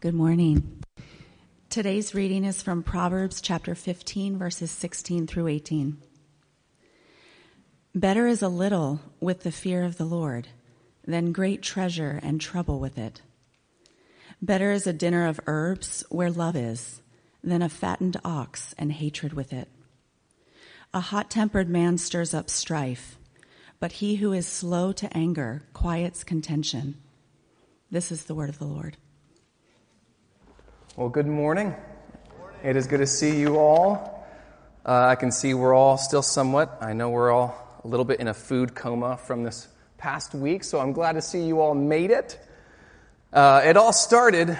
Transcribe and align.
Good 0.00 0.14
morning. 0.14 0.82
Today's 1.68 2.14
reading 2.14 2.46
is 2.46 2.62
from 2.62 2.82
Proverbs 2.82 3.42
chapter 3.42 3.74
15, 3.74 4.38
verses 4.38 4.70
16 4.70 5.26
through 5.26 5.48
18. 5.48 5.98
Better 7.94 8.26
is 8.26 8.40
a 8.40 8.48
little 8.48 9.02
with 9.20 9.42
the 9.42 9.52
fear 9.52 9.84
of 9.84 9.98
the 9.98 10.06
Lord 10.06 10.48
than 11.06 11.32
great 11.32 11.60
treasure 11.60 12.18
and 12.22 12.40
trouble 12.40 12.80
with 12.80 12.96
it. 12.96 13.20
Better 14.40 14.72
is 14.72 14.86
a 14.86 14.94
dinner 14.94 15.26
of 15.26 15.38
herbs 15.46 16.02
where 16.08 16.30
love 16.30 16.56
is 16.56 17.02
than 17.44 17.60
a 17.60 17.68
fattened 17.68 18.16
ox 18.24 18.74
and 18.78 18.92
hatred 18.92 19.34
with 19.34 19.52
it. 19.52 19.68
A 20.94 21.00
hot 21.00 21.30
tempered 21.30 21.68
man 21.68 21.98
stirs 21.98 22.32
up 22.32 22.48
strife, 22.48 23.18
but 23.78 23.92
he 23.92 24.14
who 24.14 24.32
is 24.32 24.46
slow 24.46 24.92
to 24.92 25.14
anger 25.14 25.64
quiets 25.74 26.24
contention. 26.24 26.94
This 27.90 28.10
is 28.10 28.24
the 28.24 28.34
word 28.34 28.48
of 28.48 28.58
the 28.58 28.64
Lord. 28.64 28.96
Well, 30.96 31.08
good 31.08 31.28
morning. 31.28 31.76
It 32.64 32.74
is 32.74 32.88
good 32.88 32.98
to 32.98 33.06
see 33.06 33.38
you 33.38 33.58
all. 33.58 34.26
Uh, 34.84 35.06
I 35.06 35.14
can 35.14 35.30
see 35.30 35.54
we're 35.54 35.72
all 35.72 35.96
still 35.96 36.20
somewhat, 36.20 36.78
I 36.80 36.94
know 36.94 37.10
we're 37.10 37.30
all 37.30 37.54
a 37.84 37.86
little 37.86 38.04
bit 38.04 38.18
in 38.18 38.26
a 38.26 38.34
food 38.34 38.74
coma 38.74 39.16
from 39.16 39.44
this 39.44 39.68
past 39.98 40.34
week, 40.34 40.64
so 40.64 40.80
I'm 40.80 40.92
glad 40.92 41.12
to 41.12 41.22
see 41.22 41.46
you 41.46 41.60
all 41.60 41.76
made 41.76 42.10
it. 42.10 42.40
Uh, 43.32 43.62
it 43.64 43.76
all 43.76 43.92
started, 43.92 44.58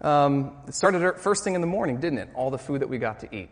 um, 0.00 0.56
it 0.66 0.74
started 0.74 1.18
first 1.18 1.44
thing 1.44 1.54
in 1.54 1.60
the 1.60 1.66
morning, 1.66 2.00
didn't 2.00 2.18
it? 2.18 2.30
All 2.34 2.50
the 2.50 2.58
food 2.58 2.80
that 2.80 2.88
we 2.88 2.96
got 2.96 3.20
to 3.20 3.36
eat. 3.36 3.50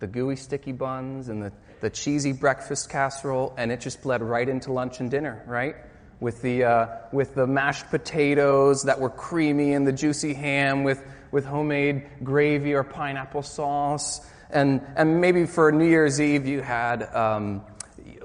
The 0.00 0.08
gooey, 0.08 0.34
sticky 0.34 0.72
buns 0.72 1.28
and 1.28 1.40
the, 1.40 1.52
the 1.82 1.88
cheesy 1.88 2.32
breakfast 2.32 2.90
casserole, 2.90 3.54
and 3.56 3.70
it 3.70 3.80
just 3.80 4.02
bled 4.02 4.22
right 4.22 4.48
into 4.48 4.72
lunch 4.72 4.98
and 4.98 5.08
dinner, 5.08 5.44
right? 5.46 5.76
With 6.20 6.40
the, 6.42 6.64
uh, 6.64 6.86
with 7.12 7.34
the 7.34 7.46
mashed 7.46 7.90
potatoes 7.90 8.82
that 8.84 8.98
were 8.98 9.10
creamy 9.10 9.74
and 9.74 9.86
the 9.86 9.92
juicy 9.92 10.34
ham 10.34 10.84
with, 10.84 11.02
with 11.30 11.44
homemade 11.44 12.06
gravy 12.24 12.74
or 12.74 12.82
pineapple 12.82 13.42
sauce. 13.42 14.26
And, 14.50 14.80
and 14.96 15.20
maybe 15.20 15.44
for 15.44 15.70
New 15.72 15.88
Year's 15.88 16.20
Eve, 16.20 16.46
you 16.46 16.62
had 16.62 17.02
um, 17.14 17.62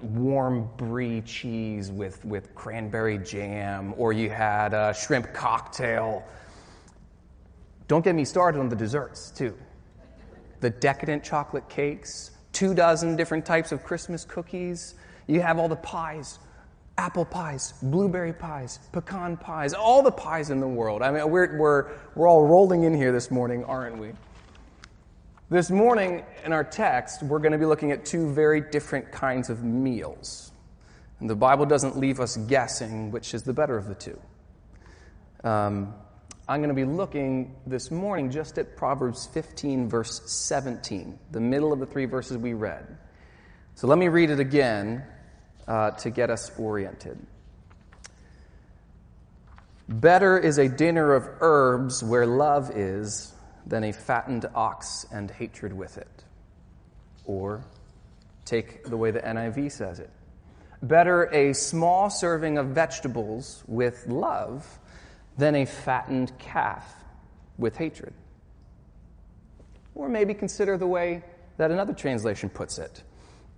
warm 0.01 0.69
brie 0.77 1.21
cheese 1.21 1.91
with, 1.91 2.23
with 2.23 2.53
cranberry 2.55 3.17
jam, 3.17 3.93
or 3.97 4.13
you 4.13 4.29
had 4.29 4.73
a 4.73 4.93
shrimp 4.93 5.33
cocktail. 5.33 6.23
Don't 7.87 8.05
get 8.05 8.15
me 8.15 8.23
started 8.23 8.59
on 8.59 8.69
the 8.69 8.75
desserts, 8.75 9.31
too. 9.31 9.57
The 10.61 10.69
decadent 10.69 11.23
chocolate 11.23 11.67
cakes, 11.69 12.31
two 12.53 12.73
dozen 12.73 13.15
different 13.15 13.45
types 13.45 13.71
of 13.71 13.83
Christmas 13.83 14.23
cookies. 14.23 14.95
You 15.27 15.41
have 15.41 15.57
all 15.57 15.67
the 15.67 15.75
pies 15.75 16.39
apple 17.01 17.25
pies, 17.25 17.73
blueberry 17.81 18.31
pies, 18.31 18.77
pecan 18.91 19.35
pies, 19.35 19.73
all 19.73 20.03
the 20.03 20.11
pies 20.11 20.51
in 20.51 20.59
the 20.59 20.67
world. 20.67 21.01
I 21.01 21.09
mean, 21.09 21.27
we're, 21.31 21.57
we're, 21.57 21.91
we're 22.13 22.27
all 22.27 22.45
rolling 22.45 22.83
in 22.83 22.93
here 22.93 23.11
this 23.11 23.31
morning, 23.31 23.63
aren't 23.63 23.97
we? 23.97 24.11
This 25.49 25.71
morning 25.71 26.23
in 26.45 26.53
our 26.53 26.63
text, 26.63 27.23
we're 27.23 27.39
going 27.39 27.53
to 27.53 27.57
be 27.57 27.65
looking 27.65 27.91
at 27.91 28.05
two 28.05 28.31
very 28.31 28.61
different 28.61 29.11
kinds 29.11 29.49
of 29.49 29.63
meals. 29.63 30.51
And 31.19 31.27
the 31.27 31.35
Bible 31.35 31.65
doesn't 31.65 31.97
leave 31.97 32.19
us 32.19 32.37
guessing 32.37 33.09
which 33.09 33.33
is 33.33 33.41
the 33.41 33.53
better 33.53 33.77
of 33.77 33.87
the 33.87 33.95
two. 33.95 34.19
Um, 35.43 35.95
I'm 36.47 36.59
going 36.59 36.69
to 36.69 36.75
be 36.75 36.85
looking 36.85 37.55
this 37.65 37.89
morning 37.89 38.29
just 38.29 38.59
at 38.59 38.77
Proverbs 38.77 39.25
15, 39.33 39.89
verse 39.89 40.21
17, 40.31 41.17
the 41.31 41.39
middle 41.39 41.73
of 41.73 41.79
the 41.79 41.87
three 41.87 42.05
verses 42.05 42.37
we 42.37 42.53
read. 42.53 42.85
So 43.73 43.87
let 43.87 43.97
me 43.97 44.07
read 44.07 44.29
it 44.29 44.39
again 44.39 45.03
uh, 45.67 45.91
to 45.91 46.09
get 46.09 46.29
us 46.29 46.51
oriented. 46.57 47.17
Better 49.87 50.37
is 50.37 50.57
a 50.57 50.69
dinner 50.69 51.13
of 51.13 51.27
herbs 51.41 52.03
where 52.03 52.25
love 52.25 52.71
is 52.75 53.33
than 53.65 53.83
a 53.83 53.91
fattened 53.91 54.45
ox 54.55 55.05
and 55.11 55.29
hatred 55.29 55.73
with 55.73 55.97
it. 55.97 56.23
Or 57.25 57.63
take 58.45 58.85
the 58.85 58.97
way 58.97 59.11
the 59.11 59.19
NIV 59.19 59.71
says 59.71 59.99
it. 59.99 60.09
Better 60.81 61.25
a 61.33 61.53
small 61.53 62.09
serving 62.09 62.57
of 62.57 62.67
vegetables 62.67 63.63
with 63.67 64.07
love 64.07 64.79
than 65.37 65.55
a 65.55 65.65
fattened 65.65 66.37
calf 66.39 66.95
with 67.57 67.77
hatred. 67.77 68.13
Or 69.93 70.09
maybe 70.09 70.33
consider 70.33 70.77
the 70.77 70.87
way 70.87 71.23
that 71.57 71.69
another 71.69 71.93
translation 71.93 72.49
puts 72.49 72.79
it 72.79 73.03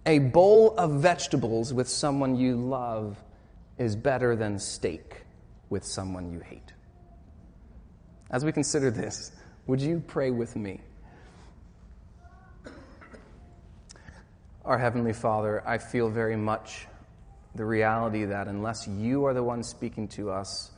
a 0.06 0.20
bowl 0.20 0.76
of 0.78 0.92
vegetables 1.02 1.74
with 1.74 1.88
someone 1.88 2.36
you 2.36 2.56
love 2.56 3.18
is 3.78 3.96
better 3.96 4.36
than 4.36 4.60
steak 4.60 5.24
with 5.70 5.84
someone 5.86 6.32
you 6.32 6.40
hate. 6.40 6.74
As 8.30 8.44
we 8.44 8.52
consider 8.52 8.92
this, 8.92 9.32
would 9.68 9.82
you 9.82 10.04
pray 10.06 10.32
with 10.32 10.56
me? 10.56 10.82
Our 14.66 14.78
Heavenly 14.78 15.14
Father, 15.14 15.62
I 15.68 15.78
feel 15.78 16.10
very 16.10 16.36
much 16.36 16.88
the 17.56 17.66
reality 17.66 18.26
that 18.26 18.48
unless 18.48 18.88
you 18.88 19.26
are 19.26 19.34
the 19.34 19.44
one 19.44 19.64
speaking 19.64 20.08
to 20.10 20.32
us, 20.32 20.72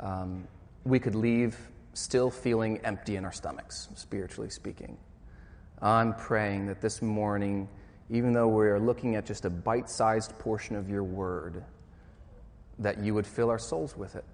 um, 0.00 0.46
we 0.84 0.98
could 0.98 1.14
leave 1.14 1.56
still 1.92 2.30
feeling 2.30 2.78
empty 2.78 3.16
in 3.16 3.24
our 3.24 3.32
stomachs, 3.32 3.88
spiritually 3.94 4.50
speaking. 4.50 4.96
I'm 5.80 6.14
praying 6.14 6.66
that 6.66 6.80
this 6.80 7.02
morning 7.02 7.68
even 8.10 8.32
though 8.32 8.48
we 8.48 8.66
are 8.66 8.78
looking 8.78 9.16
at 9.16 9.26
just 9.26 9.44
a 9.44 9.50
bite 9.50 9.90
sized 9.90 10.38
portion 10.38 10.76
of 10.76 10.88
your 10.88 11.02
word, 11.02 11.64
that 12.78 12.98
you 12.98 13.14
would 13.14 13.26
fill 13.26 13.50
our 13.50 13.58
souls 13.58 13.96
with 13.96 14.16
it, 14.16 14.24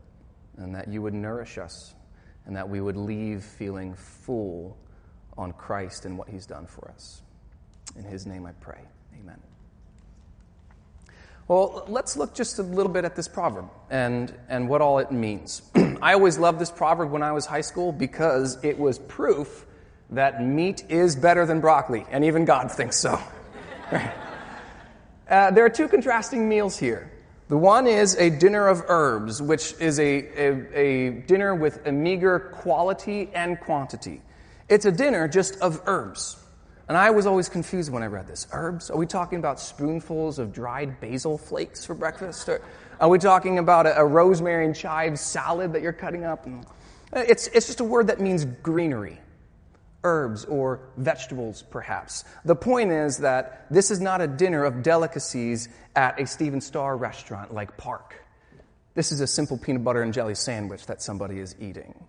and 0.56 0.74
that 0.74 0.88
you 0.88 1.00
would 1.00 1.14
nourish 1.14 1.58
us, 1.58 1.94
and 2.46 2.56
that 2.56 2.68
we 2.68 2.80
would 2.80 2.96
leave 2.96 3.42
feeling 3.42 3.94
full 3.94 4.76
on 5.38 5.52
Christ 5.52 6.04
and 6.04 6.18
what 6.18 6.28
he's 6.28 6.46
done 6.46 6.66
for 6.66 6.90
us. 6.90 7.22
In 7.96 8.04
his 8.04 8.26
name 8.26 8.46
I 8.46 8.52
pray. 8.52 8.80
Amen. 9.18 9.40
Well, 11.48 11.84
let's 11.88 12.16
look 12.16 12.34
just 12.34 12.58
a 12.58 12.62
little 12.62 12.92
bit 12.92 13.04
at 13.04 13.16
this 13.16 13.28
proverb 13.28 13.68
and, 13.90 14.32
and 14.48 14.68
what 14.68 14.80
all 14.80 14.98
it 14.98 15.10
means. 15.10 15.62
I 16.02 16.14
always 16.14 16.38
loved 16.38 16.58
this 16.58 16.70
proverb 16.70 17.10
when 17.10 17.22
I 17.22 17.32
was 17.32 17.46
high 17.46 17.60
school 17.62 17.92
because 17.92 18.62
it 18.62 18.78
was 18.78 18.98
proof 18.98 19.66
that 20.10 20.44
meat 20.44 20.84
is 20.88 21.16
better 21.16 21.46
than 21.46 21.60
broccoli, 21.60 22.06
and 22.10 22.24
even 22.24 22.44
God 22.44 22.70
thinks 22.70 22.98
so. 22.98 23.18
Uh, 25.30 25.50
there 25.50 25.64
are 25.64 25.70
two 25.70 25.88
contrasting 25.88 26.46
meals 26.46 26.76
here. 26.76 27.10
The 27.48 27.56
one 27.56 27.86
is 27.86 28.16
a 28.16 28.28
dinner 28.28 28.68
of 28.68 28.82
herbs, 28.88 29.40
which 29.40 29.74
is 29.80 29.98
a, 29.98 30.02
a, 30.02 30.78
a, 30.78 31.10
dinner 31.22 31.54
with 31.54 31.86
a 31.86 31.92
meager 31.92 32.38
quality 32.38 33.30
and 33.32 33.58
quantity. 33.58 34.20
It's 34.68 34.84
a 34.84 34.92
dinner 34.92 35.28
just 35.28 35.58
of 35.60 35.80
herbs. 35.86 36.36
And 36.86 36.98
I 36.98 37.12
was 37.12 37.24
always 37.24 37.48
confused 37.48 37.90
when 37.90 38.02
I 38.02 38.06
read 38.06 38.26
this. 38.26 38.46
Herbs? 38.52 38.90
Are 38.90 38.98
we 38.98 39.06
talking 39.06 39.38
about 39.38 39.58
spoonfuls 39.58 40.38
of 40.38 40.52
dried 40.52 41.00
basil 41.00 41.38
flakes 41.38 41.86
for 41.86 41.94
breakfast? 41.94 42.46
Or 42.50 42.60
are 43.00 43.08
we 43.08 43.18
talking 43.18 43.58
about 43.58 43.86
a, 43.86 44.00
a 44.00 44.04
rosemary 44.04 44.66
and 44.66 44.76
chives 44.76 45.22
salad 45.22 45.72
that 45.72 45.80
you're 45.80 45.94
cutting 45.94 46.24
up? 46.24 46.46
It's, 47.14 47.46
it's 47.46 47.68
just 47.68 47.80
a 47.80 47.84
word 47.84 48.08
that 48.08 48.20
means 48.20 48.44
greenery 48.44 49.18
herbs 50.04 50.44
or 50.44 50.80
vegetables, 50.96 51.62
perhaps. 51.62 52.24
The 52.44 52.56
point 52.56 52.90
is 52.90 53.18
that 53.18 53.66
this 53.70 53.90
is 53.90 54.00
not 54.00 54.20
a 54.20 54.26
dinner 54.26 54.64
of 54.64 54.82
delicacies 54.82 55.68
at 55.94 56.20
a 56.20 56.26
Stephen 56.26 56.60
Starr 56.60 56.96
restaurant 56.96 57.54
like 57.54 57.76
Parc. 57.76 58.22
This 58.94 59.12
is 59.12 59.20
a 59.20 59.26
simple 59.26 59.56
peanut 59.56 59.84
butter 59.84 60.02
and 60.02 60.12
jelly 60.12 60.34
sandwich 60.34 60.86
that 60.86 61.00
somebody 61.00 61.38
is 61.38 61.54
eating. 61.60 62.04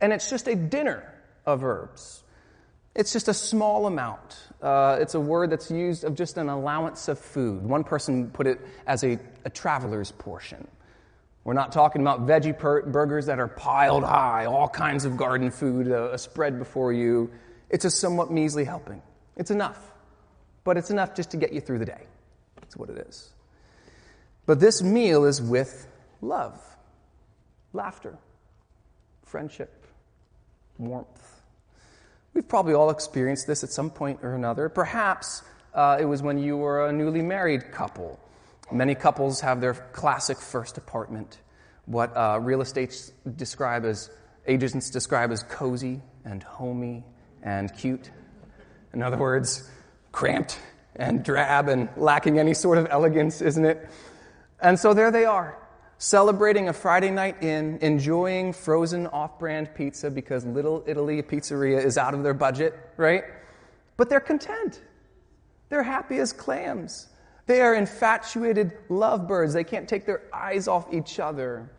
And 0.00 0.12
it's 0.12 0.28
just 0.28 0.48
a 0.48 0.54
dinner 0.54 1.14
of 1.46 1.64
herbs. 1.64 2.22
It's 2.94 3.12
just 3.12 3.28
a 3.28 3.34
small 3.34 3.86
amount. 3.86 4.36
Uh, 4.62 4.98
it's 5.00 5.14
a 5.14 5.20
word 5.20 5.50
that's 5.50 5.70
used 5.70 6.04
of 6.04 6.14
just 6.14 6.36
an 6.36 6.48
allowance 6.48 7.08
of 7.08 7.18
food. 7.18 7.62
One 7.62 7.84
person 7.84 8.30
put 8.30 8.46
it 8.46 8.60
as 8.86 9.02
a, 9.02 9.18
a 9.44 9.50
traveler's 9.50 10.12
portion. 10.12 10.68
We're 11.44 11.52
not 11.52 11.72
talking 11.72 12.00
about 12.00 12.26
veggie 12.26 12.58
burgers 12.58 13.26
that 13.26 13.38
are 13.38 13.48
piled 13.48 14.02
high, 14.02 14.46
all 14.46 14.68
kinds 14.68 15.04
of 15.04 15.18
garden 15.18 15.50
food, 15.50 15.88
a, 15.88 16.14
a 16.14 16.18
spread 16.18 16.58
before 16.58 16.92
you. 16.92 17.30
It's 17.68 17.84
a 17.84 17.90
somewhat 17.90 18.30
measly 18.30 18.64
helping. 18.64 19.02
It's 19.36 19.50
enough, 19.50 19.78
but 20.64 20.78
it's 20.78 20.90
enough 20.90 21.14
just 21.14 21.30
to 21.32 21.36
get 21.36 21.52
you 21.52 21.60
through 21.60 21.80
the 21.80 21.84
day. 21.84 22.06
That's 22.60 22.76
what 22.76 22.88
it 22.88 22.96
is. 23.06 23.30
But 24.46 24.58
this 24.58 24.82
meal 24.82 25.24
is 25.24 25.42
with 25.42 25.86
love, 26.22 26.58
laughter, 27.74 28.16
friendship, 29.24 29.84
warmth. 30.78 31.42
We've 32.32 32.48
probably 32.48 32.72
all 32.72 32.88
experienced 32.88 33.46
this 33.46 33.62
at 33.62 33.70
some 33.70 33.90
point 33.90 34.20
or 34.22 34.34
another. 34.34 34.70
Perhaps 34.70 35.42
uh, 35.74 35.98
it 36.00 36.04
was 36.06 36.22
when 36.22 36.38
you 36.38 36.56
were 36.56 36.86
a 36.86 36.92
newly 36.92 37.22
married 37.22 37.70
couple 37.70 38.18
Many 38.74 38.96
couples 38.96 39.40
have 39.40 39.60
their 39.60 39.74
classic 39.92 40.36
first 40.36 40.78
apartment, 40.78 41.38
what 41.86 42.14
uh, 42.16 42.40
real 42.42 42.60
estate 42.60 43.12
describe 43.36 43.84
as, 43.84 44.10
agents 44.48 44.90
describe 44.90 45.30
as 45.30 45.44
cozy 45.44 46.02
and 46.24 46.42
homey 46.42 47.04
and 47.40 47.72
cute. 47.72 48.10
In 48.92 49.00
other 49.00 49.16
words, 49.16 49.70
cramped 50.10 50.58
and 50.96 51.24
drab 51.24 51.68
and 51.68 51.88
lacking 51.96 52.40
any 52.40 52.52
sort 52.52 52.78
of 52.78 52.88
elegance, 52.90 53.40
isn't 53.42 53.64
it? 53.64 53.88
And 54.60 54.76
so 54.76 54.92
there 54.92 55.12
they 55.12 55.24
are. 55.24 55.56
celebrating 55.98 56.68
a 56.68 56.72
Friday 56.72 57.10
night 57.10 57.42
in, 57.42 57.78
enjoying 57.78 58.52
frozen 58.52 59.06
off 59.06 59.38
brand 59.38 59.74
pizza 59.74 60.10
because 60.10 60.44
Little 60.44 60.84
Italy 60.86 61.22
Pizzeria 61.22 61.82
is 61.82 61.96
out 61.96 62.14
of 62.14 62.22
their 62.22 62.34
budget, 62.34 62.74
right? 62.96 63.24
But 63.96 64.10
they're 64.10 64.20
content. 64.20 64.82
They're 65.68 65.82
happy 65.82 66.18
as 66.18 66.32
clams. 66.32 67.08
They 67.46 67.60
are 67.60 67.74
infatuated 67.74 68.72
lovebirds. 68.88 69.52
They 69.52 69.64
can't 69.64 69.88
take 69.88 70.06
their 70.06 70.22
eyes 70.32 70.66
off 70.66 70.92
each 70.92 71.20
other. 71.20 71.70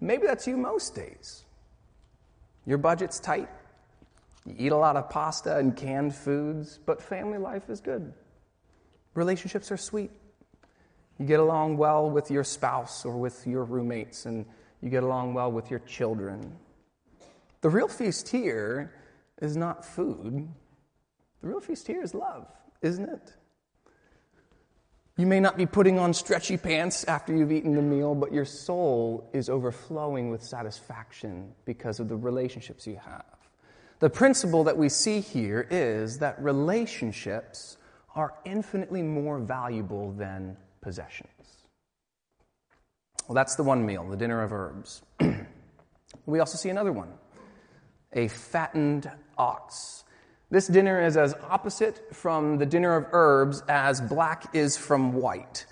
Maybe 0.00 0.26
that's 0.26 0.46
you 0.46 0.56
most 0.56 0.94
days. 0.94 1.44
Your 2.66 2.78
budget's 2.78 3.20
tight. 3.20 3.48
You 4.44 4.54
eat 4.58 4.72
a 4.72 4.76
lot 4.76 4.96
of 4.96 5.08
pasta 5.10 5.56
and 5.56 5.76
canned 5.76 6.14
foods, 6.14 6.78
but 6.84 7.00
family 7.00 7.38
life 7.38 7.68
is 7.70 7.80
good. 7.80 8.12
Relationships 9.14 9.70
are 9.70 9.76
sweet. 9.76 10.10
You 11.18 11.26
get 11.26 11.40
along 11.40 11.78
well 11.78 12.10
with 12.10 12.30
your 12.30 12.44
spouse 12.44 13.04
or 13.04 13.16
with 13.16 13.46
your 13.46 13.64
roommates, 13.64 14.26
and 14.26 14.44
you 14.82 14.90
get 14.90 15.02
along 15.02 15.34
well 15.34 15.50
with 15.50 15.70
your 15.70 15.80
children. 15.80 16.52
The 17.62 17.70
real 17.70 17.88
feast 17.88 18.28
here 18.28 18.92
is 19.40 19.56
not 19.56 19.84
food, 19.84 20.48
the 21.40 21.48
real 21.48 21.60
feast 21.60 21.86
here 21.86 22.02
is 22.02 22.14
love, 22.14 22.46
isn't 22.82 23.08
it? 23.08 23.32
You 25.18 25.26
may 25.26 25.40
not 25.40 25.56
be 25.56 25.64
putting 25.64 25.98
on 25.98 26.12
stretchy 26.12 26.58
pants 26.58 27.04
after 27.04 27.34
you've 27.34 27.50
eaten 27.50 27.74
the 27.74 27.80
meal, 27.80 28.14
but 28.14 28.32
your 28.32 28.44
soul 28.44 29.30
is 29.32 29.48
overflowing 29.48 30.30
with 30.30 30.42
satisfaction 30.42 31.54
because 31.64 32.00
of 32.00 32.08
the 32.08 32.16
relationships 32.16 32.86
you 32.86 32.96
have. 32.96 33.24
The 33.98 34.10
principle 34.10 34.64
that 34.64 34.76
we 34.76 34.90
see 34.90 35.20
here 35.20 35.66
is 35.70 36.18
that 36.18 36.42
relationships 36.42 37.78
are 38.14 38.34
infinitely 38.44 39.02
more 39.02 39.38
valuable 39.38 40.12
than 40.12 40.54
possessions. 40.82 41.30
Well, 43.26 43.34
that's 43.34 43.56
the 43.56 43.62
one 43.62 43.86
meal, 43.86 44.06
the 44.08 44.16
dinner 44.18 44.42
of 44.42 44.52
herbs. 44.52 45.02
we 46.26 46.40
also 46.40 46.58
see 46.58 46.68
another 46.68 46.92
one 46.92 47.12
a 48.12 48.28
fattened 48.28 49.10
ox. 49.36 50.04
This 50.48 50.68
dinner 50.68 51.04
is 51.04 51.16
as 51.16 51.34
opposite 51.50 52.14
from 52.14 52.58
the 52.58 52.66
dinner 52.66 52.94
of 52.94 53.06
herbs 53.10 53.64
as 53.68 54.00
black 54.00 54.54
is 54.54 54.76
from 54.76 55.12
white. 55.12 55.66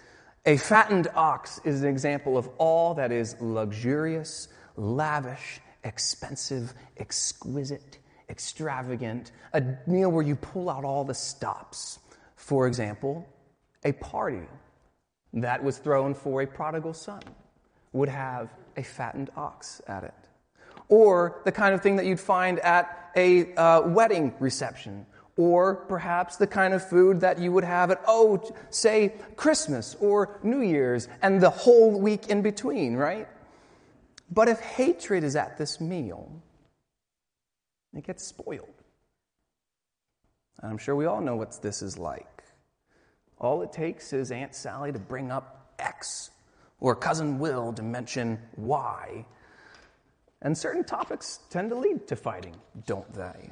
A 0.47 0.57
fattened 0.57 1.07
ox 1.15 1.61
is 1.65 1.83
an 1.83 1.89
example 1.89 2.37
of 2.37 2.49
all 2.59 2.95
that 2.95 3.13
is 3.13 3.37
luxurious, 3.41 4.49
lavish, 4.77 5.61
expensive, 5.85 6.75
exquisite, 6.97 7.99
extravagant, 8.29 9.31
a 9.53 9.63
meal 9.87 10.11
where 10.11 10.25
you 10.25 10.35
pull 10.35 10.69
out 10.69 10.85
all 10.85 11.05
the 11.05 11.15
stops. 11.15 12.01
For 12.35 12.67
example, 12.67 13.29
a 13.85 13.93
party 13.93 14.49
that 15.35 15.63
was 15.63 15.79
thrown 15.79 16.15
for 16.15 16.43
a 16.43 16.47
prodigal 16.47 16.95
son 16.95 17.23
would 17.93 18.09
have 18.09 18.51
a 18.77 18.83
fattened 18.83 19.31
ox 19.37 19.81
at 19.87 20.03
it 20.03 20.15
or 20.89 21.41
the 21.45 21.53
kind 21.53 21.75
of 21.75 21.81
thing 21.81 21.97
that 21.97 22.07
you'd 22.07 22.21
find 22.21 22.59
at 22.61 23.04
a 23.17 23.55
uh, 23.55 23.83
wedding 23.83 24.35
reception, 24.41 25.07
or 25.37 25.75
perhaps 25.75 26.37
the 26.37 26.47
kind 26.47 26.75
of 26.75 26.89
food 26.89 27.21
that 27.21 27.39
you 27.39 27.53
would 27.53 27.65
have 27.65 27.91
at, 27.91 28.03
oh, 28.07 28.41
say, 28.71 29.15
Christmas 29.37 29.97
or 30.01 30.39
New 30.43 30.61
Year's, 30.61 31.09
and 31.23 31.41
the 31.41 31.51
whole 31.51 32.01
week 32.01 32.29
in 32.29 32.43
between, 32.43 32.95
right? 32.95 33.29
But 34.31 34.49
if 34.49 34.61
hatred 34.61 35.25
is 35.25 35.37
at 35.37 35.59
this 35.59 35.81
meal, 35.81 36.43
it 37.95 38.07
gets 38.07 38.27
spoiled. 38.27 38.69
And 40.61 40.71
I'm 40.71 40.79
sure 40.79 40.97
we 40.97 41.07
all 41.07 41.21
know 41.21 41.37
what 41.37 41.61
this 41.63 41.83
is 41.83 41.99
like. 41.99 42.43
All 43.39 43.63
it 43.63 43.73
takes 43.73 44.13
is 44.13 44.31
Aunt 44.31 44.55
Sally 44.55 44.93
to 44.93 44.99
bring 44.99 45.31
up 45.31 45.75
X, 45.79 46.31
or 46.81 46.95
Cousin 46.95 47.39
Will 47.39 47.73
to 47.73 47.83
mention 47.83 48.39
Y, 48.57 49.27
and 50.45 50.57
certain 50.57 50.85
topics 50.85 51.41
tend 51.51 51.71
to 51.71 51.75
lead 51.75 52.07
to 52.07 52.17
fighting, 52.17 52.55
don't 52.87 53.13
they? 53.15 53.51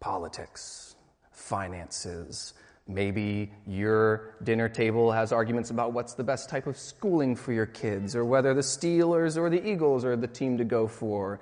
Politics, 0.00 0.96
finances. 1.30 2.52
Maybe 2.88 3.52
your 3.64 4.34
dinner 4.42 4.68
table 4.68 5.12
has 5.12 5.30
arguments 5.30 5.70
about 5.70 5.92
what's 5.92 6.14
the 6.14 6.24
best 6.24 6.50
type 6.50 6.66
of 6.66 6.76
schooling 6.76 7.36
for 7.36 7.52
your 7.52 7.66
kids, 7.66 8.16
or 8.16 8.24
whether 8.24 8.54
the 8.54 8.60
Steelers 8.60 9.36
or 9.36 9.48
the 9.48 9.64
Eagles 9.66 10.04
are 10.04 10.16
the 10.16 10.26
team 10.26 10.58
to 10.58 10.64
go 10.64 10.88
for. 10.88 11.40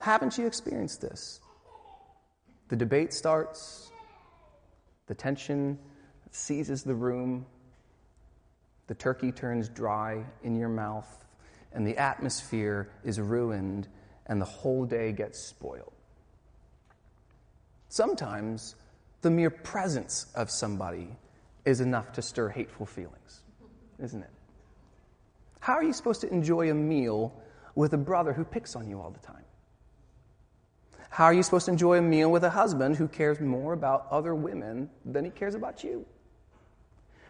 Haven't 0.00 0.38
you 0.38 0.46
experienced 0.46 1.02
this? 1.02 1.40
The 2.68 2.76
debate 2.76 3.12
starts, 3.12 3.92
the 5.06 5.14
tension 5.14 5.78
seizes 6.30 6.82
the 6.82 6.94
room, 6.94 7.44
the 8.86 8.94
turkey 8.94 9.30
turns 9.30 9.68
dry 9.68 10.24
in 10.42 10.56
your 10.56 10.70
mouth, 10.70 11.24
and 11.72 11.86
the 11.86 11.98
atmosphere 11.98 12.88
is 13.04 13.20
ruined 13.20 13.88
and 14.26 14.40
the 14.40 14.46
whole 14.46 14.84
day 14.84 15.12
gets 15.12 15.38
spoiled. 15.38 15.92
Sometimes 17.88 18.74
the 19.22 19.30
mere 19.30 19.50
presence 19.50 20.26
of 20.34 20.50
somebody 20.50 21.08
is 21.64 21.80
enough 21.80 22.12
to 22.12 22.22
stir 22.22 22.48
hateful 22.48 22.86
feelings, 22.86 23.42
isn't 24.02 24.22
it? 24.22 24.30
How 25.60 25.74
are 25.74 25.82
you 25.82 25.92
supposed 25.92 26.20
to 26.20 26.32
enjoy 26.32 26.70
a 26.70 26.74
meal 26.74 27.32
with 27.74 27.92
a 27.92 27.98
brother 27.98 28.32
who 28.32 28.44
picks 28.44 28.76
on 28.76 28.88
you 28.88 29.00
all 29.00 29.10
the 29.10 29.26
time? 29.26 29.44
How 31.10 31.24
are 31.24 31.32
you 31.32 31.42
supposed 31.42 31.66
to 31.66 31.72
enjoy 31.72 31.98
a 31.98 32.02
meal 32.02 32.30
with 32.30 32.44
a 32.44 32.50
husband 32.50 32.96
who 32.96 33.08
cares 33.08 33.40
more 33.40 33.72
about 33.72 34.06
other 34.10 34.34
women 34.34 34.90
than 35.04 35.24
he 35.24 35.30
cares 35.30 35.54
about 35.54 35.82
you? 35.82 36.04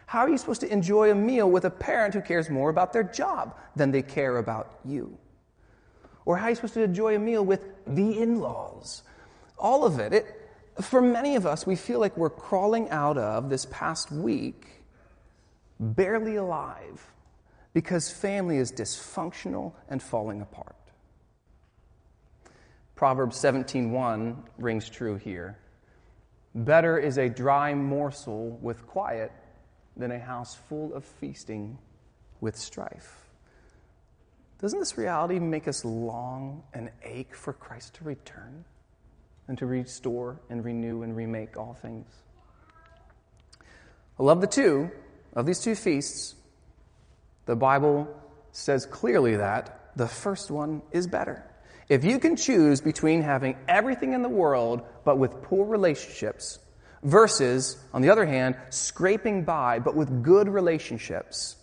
How 0.07 0.19
are 0.19 0.29
you 0.29 0.37
supposed 0.37 0.61
to 0.61 0.71
enjoy 0.71 1.11
a 1.11 1.15
meal 1.15 1.49
with 1.49 1.65
a 1.65 1.69
parent 1.69 2.13
who 2.13 2.21
cares 2.21 2.49
more 2.49 2.69
about 2.69 2.93
their 2.93 3.03
job 3.03 3.55
than 3.75 3.91
they 3.91 4.01
care 4.01 4.37
about 4.37 4.79
you? 4.85 5.17
Or 6.27 6.35
how 6.35 6.43
you're 6.43 6.49
you 6.49 6.55
supposed 6.55 6.73
to 6.73 6.83
enjoy 6.83 7.15
a 7.15 7.19
meal 7.19 7.43
with 7.43 7.63
the 7.87 8.21
in 8.21 8.41
laws? 8.41 9.01
All 9.57 9.85
of 9.85 9.97
it. 9.97 10.11
it. 10.11 10.49
For 10.81 11.01
many 11.01 11.37
of 11.37 11.45
us, 11.45 11.65
we 11.65 11.77
feel 11.77 12.01
like 12.01 12.17
we're 12.17 12.29
crawling 12.29 12.89
out 12.89 13.17
of 13.17 13.49
this 13.49 13.65
past 13.71 14.11
week 14.11 14.83
barely 15.79 16.35
alive 16.35 17.01
because 17.73 18.11
family 18.11 18.57
is 18.57 18.73
dysfunctional 18.73 19.71
and 19.87 20.03
falling 20.03 20.41
apart. 20.41 20.75
Proverbs 22.95 23.37
17:1 23.37 24.43
rings 24.57 24.89
true 24.89 25.15
here. 25.15 25.57
Better 26.53 26.97
is 26.97 27.17
a 27.17 27.29
dry 27.29 27.73
morsel 27.73 28.59
with 28.61 28.85
quiet 28.85 29.31
than 29.95 30.11
a 30.11 30.19
house 30.19 30.55
full 30.55 30.93
of 30.93 31.05
feasting 31.05 31.77
with 32.41 32.57
strife. 32.57 33.26
Doesn't 34.59 34.79
this 34.79 34.97
reality 34.97 35.37
make 35.37 35.67
us 35.67 35.85
long 35.85 36.63
and 36.73 36.89
ache 37.03 37.35
for 37.35 37.53
Christ 37.53 37.93
to 37.95 38.03
return 38.03 38.65
and 39.47 39.57
to 39.59 39.67
restore 39.67 40.39
and 40.49 40.65
renew 40.65 41.03
and 41.03 41.15
remake 41.15 41.57
all 41.57 41.77
things? 41.79 42.07
I 44.19 44.23
love 44.23 44.41
the 44.41 44.47
two 44.47 44.89
of 45.33 45.45
these 45.45 45.59
two 45.59 45.75
feasts. 45.75 46.33
The 47.45 47.55
Bible 47.55 48.07
says 48.51 48.87
clearly 48.87 49.35
that 49.35 49.91
the 49.95 50.07
first 50.07 50.49
one 50.49 50.81
is 50.91 51.05
better. 51.05 51.43
If 51.87 52.03
you 52.03 52.17
can 52.17 52.35
choose 52.35 52.81
between 52.81 53.21
having 53.21 53.57
everything 53.67 54.13
in 54.13 54.23
the 54.23 54.29
world 54.29 54.81
but 55.05 55.19
with 55.19 55.43
poor 55.43 55.67
relationships 55.67 56.57
versus, 57.03 57.77
on 57.93 58.01
the 58.01 58.09
other 58.09 58.25
hand, 58.25 58.57
scraping 58.71 59.43
by 59.43 59.77
but 59.77 59.95
with 59.95 60.23
good 60.23 60.49
relationships, 60.49 61.57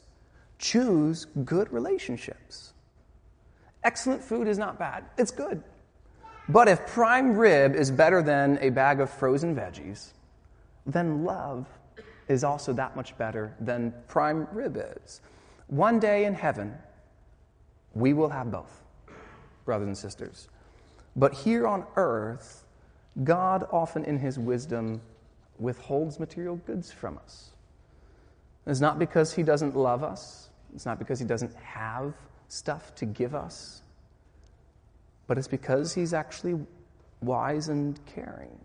choose 0.59 1.25
good 1.45 1.73
relationships. 1.73 2.74
Excellent 3.85 4.23
food 4.23 4.49
is 4.49 4.59
not 4.59 4.79
bad, 4.79 5.05
it's 5.19 5.31
good. 5.31 5.63
But 6.49 6.69
if 6.69 6.87
prime 6.87 7.37
rib 7.37 7.75
is 7.75 7.91
better 7.91 8.23
than 8.23 8.59
a 8.61 8.71
bag 8.71 9.01
of 9.01 9.11
frozen 9.11 9.55
veggies, 9.55 10.13
then 10.87 11.25
love 11.25 11.67
is 12.29 12.45
also 12.45 12.73
that 12.73 12.97
much 12.97 13.17
better 13.17 13.55
than 13.61 13.93
prime 14.09 14.47
rib 14.53 14.77
is. 14.77 15.21
One 15.69 15.99
day 15.99 16.25
in 16.25 16.35
heaven, 16.35 16.75
we 17.95 18.13
will 18.13 18.29
have 18.29 18.51
both, 18.51 18.83
brothers 19.65 19.87
and 19.87 19.97
sisters. 19.97 20.49
But 21.17 21.33
here 21.33 21.67
on 21.67 21.85
earth, 21.97 22.65
God 23.23 23.67
often 23.71 24.05
in 24.05 24.19
his 24.19 24.39
wisdom 24.39 25.01
withholds 25.59 26.19
material 26.19 26.57
goods 26.67 26.91
from 26.91 27.19
us. 27.19 27.51
It's 28.67 28.81
not 28.81 28.99
because 28.99 29.33
he 29.33 29.43
doesn't 29.43 29.77
love 29.77 30.03
us, 30.03 30.49
it's 30.75 30.87
not 30.87 30.99
because 30.99 31.19
he 31.19 31.25
doesn't 31.25 31.55
have 31.57 32.15
stuff 32.55 32.95
to 32.95 33.05
give 33.05 33.35
us, 33.35 33.83
but 35.27 35.39
it's 35.39 35.49
because 35.49 35.95
He's 35.95 36.15
actually 36.15 36.61
wise 37.21 37.69
and 37.69 37.99
caring. 38.07 38.59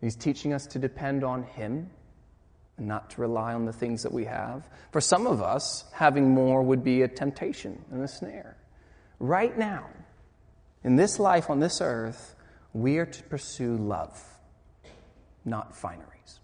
He's 0.00 0.16
teaching 0.16 0.52
us 0.52 0.66
to 0.68 0.78
depend 0.78 1.24
on 1.24 1.42
Him 1.42 1.90
and 2.76 2.86
not 2.86 3.10
to 3.10 3.20
rely 3.20 3.52
on 3.52 3.64
the 3.64 3.72
things 3.72 4.02
that 4.04 4.12
we 4.12 4.24
have. 4.24 4.68
For 4.92 5.00
some 5.00 5.26
of 5.26 5.42
us, 5.42 5.84
having 5.92 6.30
more 6.30 6.62
would 6.62 6.84
be 6.84 7.02
a 7.02 7.08
temptation 7.08 7.84
and 7.90 8.02
a 8.02 8.08
snare. 8.08 8.56
Right 9.18 9.56
now, 9.58 9.86
in 10.84 10.96
this 10.96 11.18
life 11.18 11.50
on 11.50 11.60
this 11.60 11.80
earth, 11.80 12.34
we 12.72 12.98
are 12.98 13.06
to 13.06 13.22
pursue 13.24 13.76
love, 13.76 14.22
not 15.44 15.74
fineries. 15.74 16.38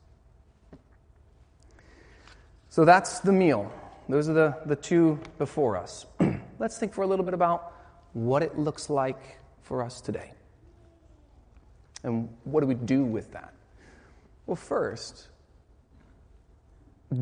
So 2.68 2.85
that's 2.85 3.20
the 3.20 3.32
meal. 3.32 3.73
Those 4.08 4.28
are 4.28 4.35
the, 4.35 4.56
the 4.66 4.76
two 4.76 5.18
before 5.38 5.76
us. 5.76 6.04
Let's 6.58 6.78
think 6.78 6.94
for 6.94 7.02
a 7.02 7.06
little 7.06 7.25
bit 7.25 7.34
about 7.34 7.72
what 8.12 8.42
it 8.42 8.58
looks 8.58 8.88
like 8.88 9.38
for 9.62 9.82
us 9.82 10.00
today. 10.00 10.32
And 12.02 12.28
what 12.44 12.60
do 12.60 12.66
we 12.66 12.75
do 12.75 13.04
with 13.04 13.32
that? 13.32 13.52
Well, 14.46 14.56
first, 14.56 15.28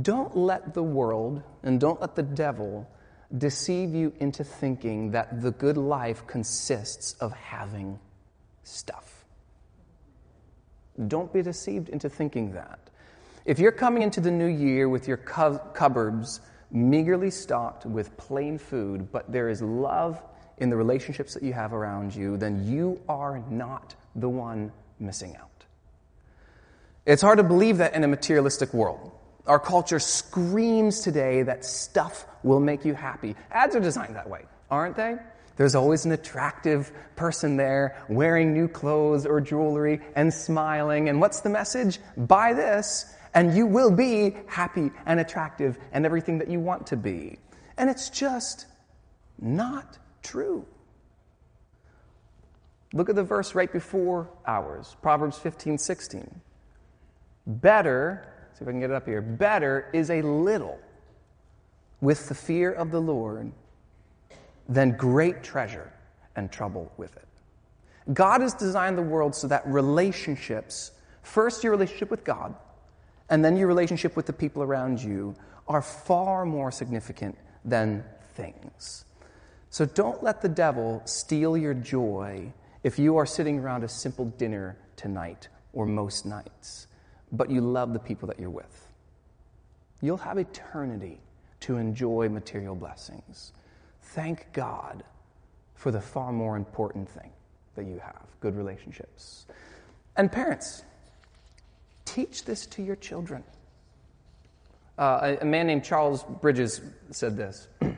don't 0.03 0.37
let 0.37 0.75
the 0.75 0.83
world 0.83 1.43
and 1.63 1.81
don't 1.81 2.01
let 2.01 2.15
the 2.15 2.23
devil 2.23 2.89
deceive 3.37 3.95
you 3.95 4.13
into 4.21 4.45
thinking 4.45 5.11
that 5.13 5.41
the 5.43 5.51
good 5.51 5.77
life 5.77 6.27
consists 6.27 7.15
of 7.15 7.33
having 7.33 7.99
stuff. 8.63 9.25
Don't 11.09 11.33
be 11.33 11.43
deceived 11.43 11.89
into 11.89 12.09
thinking 12.09 12.53
that. 12.53 12.79
If 13.45 13.59
you're 13.59 13.73
coming 13.73 14.03
into 14.03 14.21
the 14.21 14.31
new 14.31 14.47
year 14.47 14.89
with 14.89 15.09
your 15.09 15.17
cupboards 15.17 16.41
meagerly 16.75 17.31
stocked 17.31 17.87
with 17.87 18.15
plain 18.17 18.59
food, 18.59 19.11
but 19.13 19.31
there 19.31 19.49
is 19.49 19.63
love 19.63 20.21
in 20.59 20.71
the 20.71 20.77
relationships 20.77 21.35
that 21.35 21.43
you 21.43 21.53
have 21.53 21.73
around 21.73 22.15
you, 22.15 22.37
then 22.37 22.67
you 22.67 23.01
are 23.09 23.43
not 23.49 23.95
the 24.17 24.29
one 24.29 24.73
missing 24.99 25.37
out. 25.37 25.51
It's 27.07 27.23
hard 27.23 27.39
to 27.39 27.45
believe 27.45 27.79
that 27.79 27.95
in 27.95 28.05
a 28.05 28.09
materialistic 28.09 28.75
world. 28.75 29.13
Our 29.47 29.59
culture 29.59 29.99
screams 29.99 31.01
today 31.01 31.43
that 31.43 31.65
stuff 31.65 32.27
will 32.43 32.61
make 32.61 32.85
you 32.85 32.95
happy. 32.95 33.37
Ads 33.51 33.77
are 33.77 33.81
designed 33.81 34.17
that 34.17 34.29
way, 34.29 34.43
aren't 34.71 34.97
they? 34.97 35.17
There's 35.57 35.75
always 35.75 36.05
an 36.05 36.13
attractive 36.13 36.91
person 37.15 37.57
there 37.57 38.03
wearing 38.09 38.53
new 38.53 38.67
clothes 38.67 39.27
or 39.27 39.41
jewelry 39.41 40.01
and 40.17 40.33
smiling. 40.33 41.09
And 41.09 41.21
what's 41.21 41.43
the 41.43 41.51
message? 41.51 42.01
Buy 42.17 42.55
this 42.55 43.15
and 43.35 43.55
you 43.55 43.67
will 43.67 43.91
be 43.91 44.37
happy 44.47 44.91
and 45.07 45.21
attractive 45.21 45.79
and 45.93 46.07
everything 46.07 46.39
that 46.39 46.49
you 46.49 46.61
want 46.61 46.87
to 46.87 46.97
be. 46.97 47.39
And 47.77 47.91
it's 47.91 48.09
just 48.09 48.67
not 49.41 49.99
true. 50.23 50.65
Look 52.93 53.11
at 53.11 53.17
the 53.17 53.25
verse 53.25 53.57
right 53.57 53.73
before 53.73 54.31
ours 54.47 54.97
Proverbs 55.03 55.37
15 55.39 55.79
16. 55.79 56.41
Better, 57.47 58.27
see 58.55 58.63
if 58.63 58.69
I 58.69 58.71
can 58.71 58.81
get 58.81 58.91
it 58.91 58.95
up 58.95 59.07
here, 59.07 59.21
better 59.21 59.91
is 59.93 60.11
a 60.11 60.23
little 60.23 60.79
with 62.01 62.29
the 62.29 62.35
fear 62.35 62.73
of 62.73 62.91
the 62.91 63.01
Lord 63.01 63.53
than 64.69 64.97
great 64.97 65.43
treasure 65.43 65.93
and 66.37 66.51
trouble 66.51 66.93
with 66.97 67.17
it. 67.17 67.27
God 68.13 68.43
has 68.43 68.55
designed 68.55 68.97
the 68.97 69.03
world 69.03 69.35
so 69.35 69.49
that 69.49 69.67
relationships, 69.67 70.93
first 71.23 71.65
your 71.65 71.73
relationship 71.73 72.11
with 72.11 72.23
God, 72.23 72.55
and 73.31 73.45
then 73.45 73.57
your 73.57 73.69
relationship 73.69 74.17
with 74.17 74.27
the 74.27 74.33
people 74.33 74.63
around 74.63 75.03
you, 75.03 75.35
are 75.67 75.83
far 75.83 76.45
more 76.45 76.71
significant 76.71 77.37
than 77.65 78.05
things. 78.35 79.05
So 79.71 79.87
don't 79.87 80.23
let 80.23 80.43
the 80.43 80.49
devil 80.49 81.03
steal 81.05 81.57
your 81.57 81.75
joy 81.75 82.53
if 82.83 82.99
you 82.99 83.17
are 83.17 83.27
sitting 83.27 83.59
around 83.59 83.83
a 83.83 83.89
simple 83.89 84.27
dinner 84.27 84.77
tonight 84.97 85.49
or 85.73 85.87
most 85.87 86.27
nights, 86.27 86.87
but 87.33 87.51
you 87.51 87.61
love 87.61 87.93
the 87.93 87.99
people 87.99 88.29
that 88.29 88.39
you're 88.39 88.51
with. 88.51 88.89
You'll 90.01 90.19
have 90.19 90.39
eternity 90.39 91.21
to 91.61 91.77
enjoy 91.77 92.29
material 92.29 92.75
blessings. 92.75 93.53
Thank 94.03 94.53
God 94.53 95.03
for 95.75 95.91
the 95.91 96.01
far 96.01 96.31
more 96.31 96.57
important 96.57 97.09
thing 97.09 97.31
that 97.75 97.87
you 97.87 97.99
have 97.99 98.27
good 98.41 98.55
relationships. 98.55 99.47
And 100.17 100.31
parents, 100.31 100.85
teach 102.15 102.45
this 102.45 102.67
to 102.67 102.83
your 102.83 102.97
children. 102.97 103.43
Uh, 104.97 105.37
a, 105.41 105.43
a 105.43 105.45
man 105.45 105.67
named 105.67 105.85
Charles 105.85 106.23
Bridges 106.23 106.81
said 107.11 107.37
this 107.37 107.67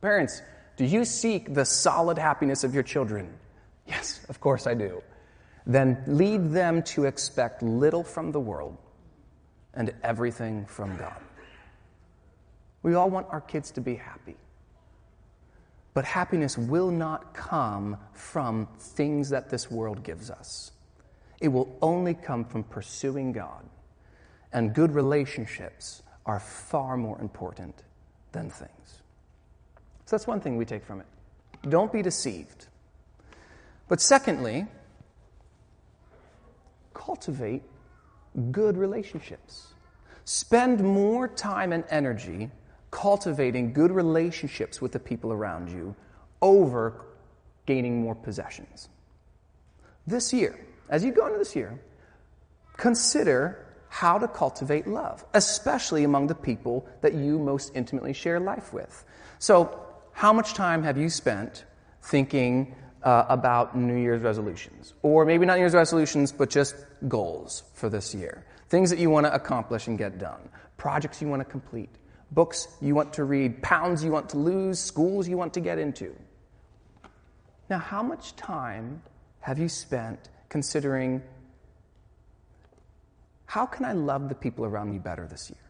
Parents, 0.00 0.42
do 0.76 0.84
you 0.84 1.04
seek 1.04 1.54
the 1.54 1.64
solid 1.64 2.18
happiness 2.18 2.64
of 2.64 2.74
your 2.74 2.82
children? 2.82 3.32
Yes, 3.86 4.24
of 4.28 4.40
course 4.40 4.66
I 4.66 4.74
do. 4.74 5.02
Then 5.66 6.02
lead 6.06 6.50
them 6.50 6.82
to 6.94 7.04
expect 7.04 7.62
little 7.62 8.02
from 8.02 8.32
the 8.32 8.40
world 8.40 8.76
and 9.74 9.92
everything 10.02 10.66
from 10.66 10.96
God. 10.96 11.20
We 12.82 12.94
all 12.94 13.10
want 13.10 13.26
our 13.30 13.40
kids 13.40 13.70
to 13.72 13.80
be 13.80 13.94
happy. 13.94 14.36
But 15.94 16.04
happiness 16.04 16.56
will 16.56 16.90
not 16.90 17.34
come 17.34 17.98
from 18.12 18.68
things 18.78 19.30
that 19.30 19.50
this 19.50 19.70
world 19.70 20.02
gives 20.02 20.30
us. 20.30 20.72
It 21.40 21.48
will 21.48 21.76
only 21.82 22.14
come 22.14 22.44
from 22.44 22.64
pursuing 22.64 23.32
God. 23.32 23.64
And 24.52 24.74
good 24.74 24.92
relationships 24.94 26.02
are 26.26 26.40
far 26.40 26.96
more 26.96 27.20
important 27.20 27.82
than 28.32 28.50
things. 28.50 29.02
So 30.04 30.16
that's 30.16 30.26
one 30.26 30.40
thing 30.40 30.56
we 30.56 30.64
take 30.64 30.84
from 30.84 31.00
it. 31.00 31.06
Don't 31.68 31.92
be 31.92 32.02
deceived. 32.02 32.66
But 33.88 34.00
secondly, 34.00 34.66
cultivate 36.94 37.62
good 38.50 38.76
relationships. 38.76 39.68
Spend 40.24 40.82
more 40.82 41.28
time 41.28 41.72
and 41.72 41.84
energy 41.90 42.50
cultivating 42.90 43.72
good 43.72 43.90
relationships 43.90 44.80
with 44.80 44.92
the 44.92 44.98
people 44.98 45.32
around 45.32 45.70
you 45.70 45.94
over 46.40 47.06
gaining 47.66 48.00
more 48.00 48.14
possessions. 48.14 48.88
This 50.06 50.32
year, 50.32 50.58
as 50.88 51.04
you 51.04 51.12
go 51.12 51.26
into 51.26 51.38
this 51.38 51.54
year, 51.54 51.78
consider 52.76 53.66
how 53.88 54.18
to 54.18 54.28
cultivate 54.28 54.86
love, 54.86 55.24
especially 55.34 56.04
among 56.04 56.26
the 56.26 56.34
people 56.34 56.86
that 57.00 57.14
you 57.14 57.38
most 57.38 57.72
intimately 57.74 58.12
share 58.12 58.38
life 58.38 58.72
with. 58.72 59.04
So, 59.38 59.84
how 60.12 60.32
much 60.32 60.54
time 60.54 60.82
have 60.82 60.98
you 60.98 61.08
spent 61.08 61.64
thinking 62.02 62.74
uh, 63.02 63.24
about 63.28 63.76
New 63.76 63.96
Year's 63.96 64.22
resolutions? 64.22 64.94
Or 65.02 65.24
maybe 65.24 65.46
not 65.46 65.54
New 65.54 65.60
Year's 65.60 65.74
resolutions, 65.74 66.32
but 66.32 66.50
just 66.50 66.74
goals 67.06 67.62
for 67.74 67.88
this 67.88 68.14
year. 68.14 68.44
Things 68.68 68.90
that 68.90 68.98
you 68.98 69.10
want 69.10 69.26
to 69.26 69.34
accomplish 69.34 69.86
and 69.86 69.96
get 69.96 70.18
done, 70.18 70.48
projects 70.76 71.22
you 71.22 71.28
want 71.28 71.40
to 71.40 71.44
complete, 71.44 71.90
books 72.32 72.68
you 72.80 72.94
want 72.94 73.12
to 73.14 73.24
read, 73.24 73.62
pounds 73.62 74.04
you 74.04 74.10
want 74.10 74.28
to 74.30 74.38
lose, 74.38 74.78
schools 74.78 75.28
you 75.28 75.36
want 75.36 75.54
to 75.54 75.60
get 75.60 75.78
into. 75.78 76.14
Now, 77.70 77.78
how 77.78 78.02
much 78.02 78.34
time 78.36 79.02
have 79.40 79.58
you 79.58 79.68
spent 79.68 80.28
considering 80.48 81.22
how 83.46 83.66
can 83.66 83.84
I 83.84 83.92
love 83.92 84.28
the 84.28 84.34
people 84.34 84.64
around 84.64 84.90
me 84.90 84.98
better 84.98 85.26
this 85.26 85.50
year? 85.50 85.60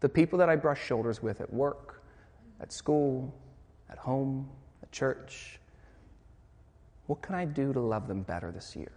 The 0.00 0.08
people 0.08 0.38
that 0.38 0.48
I 0.48 0.56
brush 0.56 0.84
shoulders 0.84 1.22
with 1.22 1.40
at 1.40 1.52
work, 1.52 2.02
at 2.60 2.72
school, 2.72 3.34
at 3.90 3.98
home, 3.98 4.48
at 4.82 4.92
church. 4.92 5.58
What 7.06 7.20
can 7.20 7.34
I 7.34 7.44
do 7.44 7.72
to 7.72 7.80
love 7.80 8.06
them 8.06 8.22
better 8.22 8.52
this 8.52 8.76
year? 8.76 8.92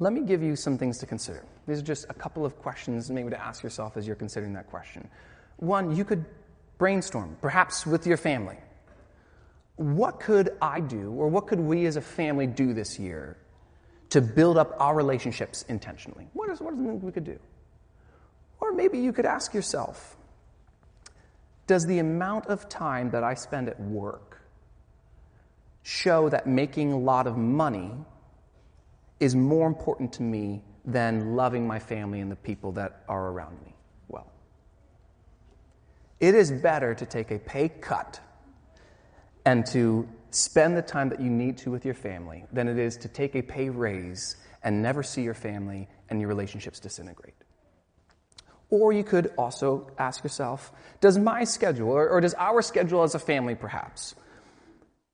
Let 0.00 0.12
me 0.12 0.22
give 0.22 0.42
you 0.42 0.56
some 0.56 0.78
things 0.78 0.98
to 0.98 1.06
consider. 1.06 1.44
These 1.66 1.80
are 1.80 1.84
just 1.84 2.06
a 2.08 2.14
couple 2.14 2.44
of 2.44 2.58
questions, 2.58 3.10
maybe 3.10 3.30
to 3.30 3.40
ask 3.40 3.62
yourself 3.62 3.96
as 3.96 4.06
you're 4.06 4.16
considering 4.16 4.52
that 4.54 4.68
question. 4.68 5.08
One, 5.56 5.94
you 5.94 6.04
could 6.04 6.24
brainstorm, 6.78 7.36
perhaps 7.40 7.86
with 7.86 8.06
your 8.06 8.16
family 8.16 8.56
what 9.78 10.18
could 10.18 10.50
I 10.60 10.80
do, 10.80 11.12
or 11.12 11.28
what 11.28 11.46
could 11.46 11.60
we 11.60 11.86
as 11.86 11.94
a 11.94 12.00
family 12.00 12.48
do 12.48 12.74
this 12.74 12.98
year 12.98 13.36
to 14.10 14.20
build 14.20 14.58
up 14.58 14.74
our 14.80 14.94
relationships 14.94 15.64
intentionally? 15.68 16.28
What 16.32 16.50
is 16.50 16.60
what 16.60 16.74
is 16.74 17.02
we 17.02 17.12
could 17.12 17.24
do? 17.24 17.38
Or 18.60 18.72
maybe 18.72 18.98
you 18.98 19.12
could 19.12 19.24
ask 19.24 19.54
yourself 19.54 20.16
Does 21.68 21.86
the 21.86 22.00
amount 22.00 22.46
of 22.46 22.68
time 22.68 23.10
that 23.10 23.22
I 23.22 23.34
spend 23.34 23.68
at 23.68 23.80
work 23.80 24.42
show 25.84 26.28
that 26.28 26.48
making 26.48 26.92
a 26.92 26.98
lot 26.98 27.28
of 27.28 27.36
money 27.36 27.92
is 29.20 29.36
more 29.36 29.68
important 29.68 30.12
to 30.14 30.22
me 30.22 30.62
than 30.84 31.36
loving 31.36 31.68
my 31.68 31.78
family 31.78 32.20
and 32.20 32.32
the 32.32 32.36
people 32.36 32.72
that 32.72 33.04
are 33.08 33.28
around 33.28 33.60
me 33.64 33.76
well? 34.08 34.32
It 36.18 36.34
is 36.34 36.50
better 36.50 36.96
to 36.96 37.06
take 37.06 37.30
a 37.30 37.38
pay 37.38 37.68
cut 37.68 38.20
and 39.48 39.64
to 39.64 40.06
spend 40.30 40.76
the 40.76 40.82
time 40.82 41.08
that 41.08 41.22
you 41.22 41.30
need 41.30 41.56
to 41.56 41.70
with 41.70 41.82
your 41.82 41.94
family 41.94 42.44
than 42.52 42.68
it 42.68 42.78
is 42.78 42.98
to 42.98 43.08
take 43.08 43.34
a 43.34 43.40
pay 43.40 43.70
raise 43.70 44.36
and 44.62 44.82
never 44.82 45.02
see 45.02 45.22
your 45.22 45.32
family 45.32 45.88
and 46.10 46.20
your 46.20 46.28
relationships 46.28 46.78
disintegrate. 46.78 47.32
Or 48.68 48.92
you 48.92 49.04
could 49.04 49.32
also 49.38 49.90
ask 49.98 50.22
yourself 50.22 50.70
Does 51.00 51.16
my 51.16 51.44
schedule, 51.44 51.88
or, 51.88 52.10
or, 52.10 52.20
does 52.20 52.34
our 52.34 52.60
schedule 52.60 53.02
as 53.02 53.14
a 53.14 53.18
family 53.18 53.54
perhaps, 53.54 54.14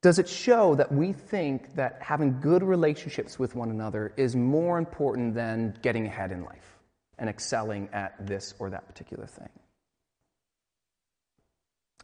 does 0.02 0.18
it 0.18 0.28
show 0.28 0.74
that 0.74 0.90
we 0.90 1.12
think 1.12 1.76
that 1.76 1.98
having 2.00 2.40
good 2.40 2.64
relationships 2.64 3.38
with 3.38 3.54
one 3.54 3.70
another 3.70 4.12
is 4.16 4.34
more 4.34 4.78
important 4.78 5.36
than 5.36 5.78
getting 5.80 6.06
ahead 6.06 6.32
in 6.32 6.42
life 6.42 6.80
and 7.20 7.30
excelling 7.30 7.88
at 7.92 8.26
this 8.26 8.52
or 8.58 8.68
that 8.70 8.88
particular 8.88 9.26
thing? 9.26 9.48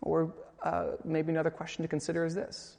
Or 0.00 0.32
uh, 0.62 0.92
maybe 1.04 1.32
another 1.32 1.50
question 1.50 1.82
to 1.82 1.88
consider 1.88 2.24
is 2.24 2.34
this 2.34 2.76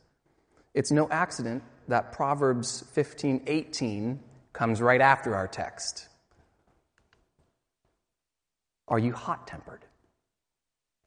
It's 0.73 0.91
no 0.91 1.09
accident 1.09 1.63
that 1.87 2.11
Proverbs 2.11 2.83
15 2.93 3.43
18 3.47 4.19
comes 4.53 4.81
right 4.81 5.01
after 5.01 5.35
our 5.35 5.47
text. 5.47 6.07
Are 8.87 8.99
you 8.99 9.13
hot 9.13 9.47
tempered? 9.47 9.85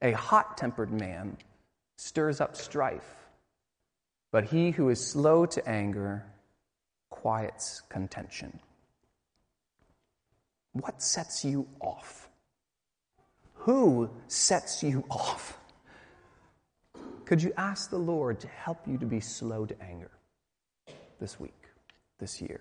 A 0.02 0.12
hot 0.12 0.56
tempered 0.56 0.90
man 0.90 1.36
stirs 1.96 2.40
up 2.40 2.56
strife, 2.56 3.28
but 4.32 4.44
he 4.44 4.70
who 4.70 4.88
is 4.88 5.04
slow 5.04 5.46
to 5.46 5.68
anger 5.68 6.24
quiets 7.10 7.82
contention. 7.88 8.58
What 10.72 11.02
sets 11.02 11.44
you 11.44 11.68
off? 11.80 12.28
Who 13.54 14.10
sets 14.26 14.82
you 14.82 15.04
off? 15.10 15.58
Could 17.24 17.42
you 17.42 17.52
ask 17.56 17.90
the 17.90 17.98
Lord 17.98 18.40
to 18.40 18.48
help 18.48 18.86
you 18.86 18.98
to 18.98 19.06
be 19.06 19.20
slow 19.20 19.64
to 19.66 19.82
anger 19.82 20.10
this 21.20 21.40
week, 21.40 21.68
this 22.18 22.40
year, 22.40 22.60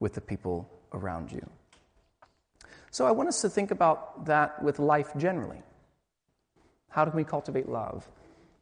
with 0.00 0.14
the 0.14 0.20
people 0.20 0.68
around 0.92 1.30
you? 1.30 1.48
So 2.90 3.06
I 3.06 3.10
want 3.12 3.28
us 3.28 3.40
to 3.42 3.48
think 3.48 3.70
about 3.70 4.26
that 4.26 4.62
with 4.62 4.78
life 4.78 5.12
generally. 5.16 5.62
How 6.88 7.04
can 7.04 7.16
we 7.16 7.24
cultivate 7.24 7.68
love? 7.68 8.06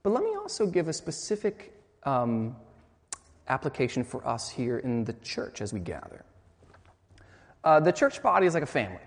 But 0.02 0.10
let 0.10 0.22
me 0.22 0.36
also 0.36 0.66
give 0.66 0.88
a 0.88 0.92
specific 0.92 1.72
um, 2.04 2.54
application 3.48 4.04
for 4.04 4.26
us 4.26 4.48
here 4.48 4.78
in 4.78 5.04
the 5.04 5.14
church 5.14 5.60
as 5.60 5.72
we 5.72 5.80
gather. 5.80 6.24
Uh, 7.64 7.80
the 7.80 7.92
church 7.92 8.22
body 8.22 8.46
is 8.46 8.54
like 8.54 8.62
a 8.62 8.66
family. 8.66 9.00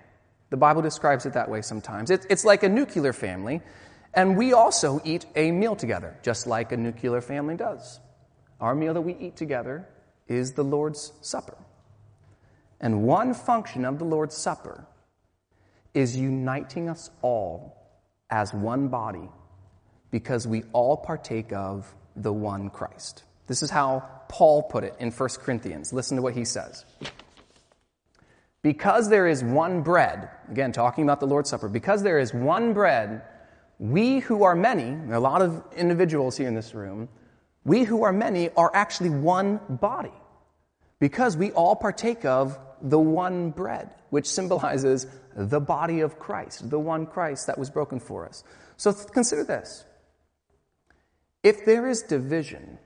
The 0.50 0.58
Bible 0.58 0.82
describes 0.82 1.25
it 1.25 1.34
that 1.34 1.50
way 1.50 1.62
sometimes. 1.62 2.12
It, 2.12 2.25
it's 2.30 2.46
like 2.46 2.63
a 2.63 2.70
nuclear 2.70 3.13
family, 3.13 3.62
and 4.13 4.38
we 4.38 4.53
also 4.53 5.01
eat 5.03 5.25
a 5.36 5.51
meal 5.51 5.75
together, 5.75 6.17
just 6.22 6.48
like 6.48 6.72
a 6.72 6.77
nuclear 6.77 7.22
family 7.22 7.55
does. 7.55 8.00
Our 8.60 8.75
meal 8.75 8.93
that 8.93 9.01
we 9.01 9.15
eat 9.15 9.36
together 9.36 9.88
is 10.27 10.53
the 10.53 10.63
Lord's 10.63 11.13
Supper. 11.22 11.58
And 12.79 13.03
one 13.03 13.34
function 13.34 13.86
of 13.86 13.98
the 13.98 14.05
Lord's 14.05 14.36
Supper 14.36 14.86
is 15.93 16.17
uniting 16.17 16.89
us 16.89 17.10
all 17.22 17.77
as 18.29 18.53
one 18.53 18.88
body 18.88 19.29
because 20.12 20.48
we 20.48 20.63
all 20.74 20.98
partake 20.98 21.51
of 21.53 21.93
the 22.15 22.34
one 22.34 22.70
Christ. 22.70 23.24
This 23.48 23.63
is 23.63 23.70
how 23.70 24.08
Paul 24.29 24.63
put 24.63 24.84
it 24.84 24.96
in 25.00 25.12
1 25.12 25.29
Corinthians. 25.41 25.93
Listen 25.93 26.17
to 26.17 26.24
what 26.24 26.34
he 26.34 26.46
says. 26.46 26.86
Because 28.62 29.10
there 29.10 29.27
is 29.27 29.43
one 29.43 29.82
bread, 29.82 30.29
again, 30.50 30.72
talking 30.72 31.03
about 31.03 31.20
the 31.20 31.27
Lord's 31.27 31.50
Supper, 31.50 31.67
because 31.67 32.01
there 32.01 32.20
is 32.20 32.34
one 32.34 32.74
bread, 32.74 33.24
we 33.84 34.20
who 34.20 34.44
are 34.44 34.56
many, 34.56 34.98
a 35.12 35.20
lot 35.20 35.42
of 35.42 35.62
individuals 35.75 36.38
here 36.38 36.48
in 36.48 36.56
this 36.56 36.74
room, 36.74 37.10
we 37.66 37.84
who 37.84 38.04
are 38.04 38.13
many 38.13 38.50
are 38.52 38.72
actually 38.74 39.10
one 39.10 39.60
body 39.68 40.13
because 41.02 41.36
we 41.36 41.52
all 41.52 41.75
partake 41.75 42.24
of 42.24 42.58
the 42.82 42.98
one 42.98 43.50
bread, 43.50 43.94
which 44.10 44.25
symbolizes 44.25 45.06
the 45.36 45.60
body 45.60 46.00
of 46.00 46.18
Christ, 46.18 46.70
the 46.70 46.80
one 46.80 47.06
Christ 47.06 47.48
that 47.48 47.58
was 47.58 47.70
broken 47.70 48.00
for 48.00 48.25
us. 48.25 48.46
So 48.78 48.94
consider 48.94 49.44
this. 49.44 49.84
If 51.44 51.66
there 51.66 51.86
is 51.90 52.04
division 52.04 52.80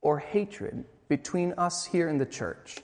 or 0.00 0.18
hatred 0.18 0.84
between 1.08 1.52
us 1.56 1.84
here 1.84 2.08
in 2.08 2.18
the 2.18 2.26
church, 2.26 2.78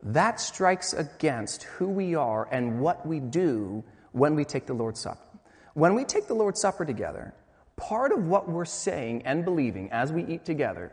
that 0.00 0.38
strikes 0.38 0.92
against 0.92 1.64
who 1.64 1.88
we 1.88 2.14
are 2.14 2.48
and 2.52 2.80
what 2.80 3.04
we 3.04 3.18
do 3.18 3.82
when 4.12 4.36
we 4.36 4.44
take 4.44 4.66
the 4.66 4.74
Lord's 4.74 5.00
Supper. 5.00 5.31
When 5.74 5.94
we 5.94 6.04
take 6.04 6.26
the 6.26 6.34
Lord's 6.34 6.60
Supper 6.60 6.84
together, 6.84 7.34
part 7.76 8.12
of 8.12 8.26
what 8.26 8.48
we're 8.48 8.64
saying 8.64 9.22
and 9.24 9.44
believing 9.44 9.90
as 9.90 10.12
we 10.12 10.24
eat 10.26 10.44
together 10.44 10.92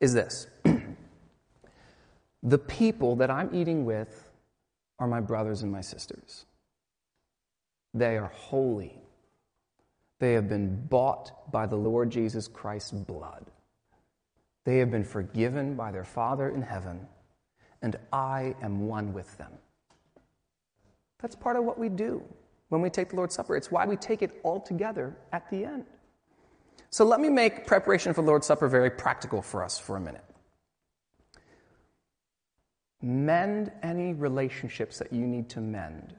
is 0.00 0.12
this 0.12 0.46
The 2.42 2.58
people 2.58 3.16
that 3.16 3.30
I'm 3.30 3.54
eating 3.54 3.84
with 3.84 4.30
are 4.98 5.06
my 5.06 5.20
brothers 5.20 5.62
and 5.62 5.72
my 5.72 5.80
sisters. 5.80 6.46
They 7.92 8.16
are 8.16 8.28
holy. 8.34 9.02
They 10.20 10.34
have 10.34 10.48
been 10.48 10.86
bought 10.86 11.50
by 11.50 11.66
the 11.66 11.76
Lord 11.76 12.10
Jesus 12.10 12.46
Christ's 12.46 12.92
blood. 12.92 13.46
They 14.64 14.78
have 14.78 14.90
been 14.90 15.04
forgiven 15.04 15.74
by 15.74 15.90
their 15.90 16.04
Father 16.04 16.50
in 16.50 16.62
heaven, 16.62 17.08
and 17.82 17.96
I 18.12 18.54
am 18.62 18.86
one 18.86 19.12
with 19.12 19.36
them. 19.38 19.52
That's 21.20 21.34
part 21.34 21.56
of 21.56 21.64
what 21.64 21.78
we 21.78 21.88
do 21.88 22.22
when 22.70 22.80
we 22.80 22.88
take 22.88 23.10
the 23.10 23.16
Lord's 23.16 23.34
Supper. 23.34 23.56
It's 23.56 23.70
why 23.70 23.84
we 23.84 23.96
take 23.96 24.22
it 24.22 24.40
all 24.42 24.60
together 24.60 25.16
at 25.32 25.48
the 25.50 25.64
end. 25.64 25.84
So 26.88 27.04
let 27.04 27.20
me 27.20 27.28
make 27.28 27.66
preparation 27.66 28.14
for 28.14 28.22
Lord's 28.22 28.46
Supper 28.46 28.66
very 28.66 28.90
practical 28.90 29.42
for 29.42 29.62
us 29.62 29.78
for 29.78 29.96
a 29.96 30.00
minute. 30.00 30.24
Mend 33.02 33.70
any 33.82 34.12
relationships 34.12 34.98
that 34.98 35.12
you 35.12 35.26
need 35.26 35.48
to 35.50 35.60
mend 35.60 36.14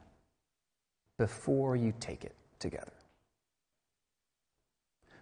before 1.17 1.75
you 1.75 1.93
take 1.99 2.23
it 2.23 2.35
together. 2.59 2.93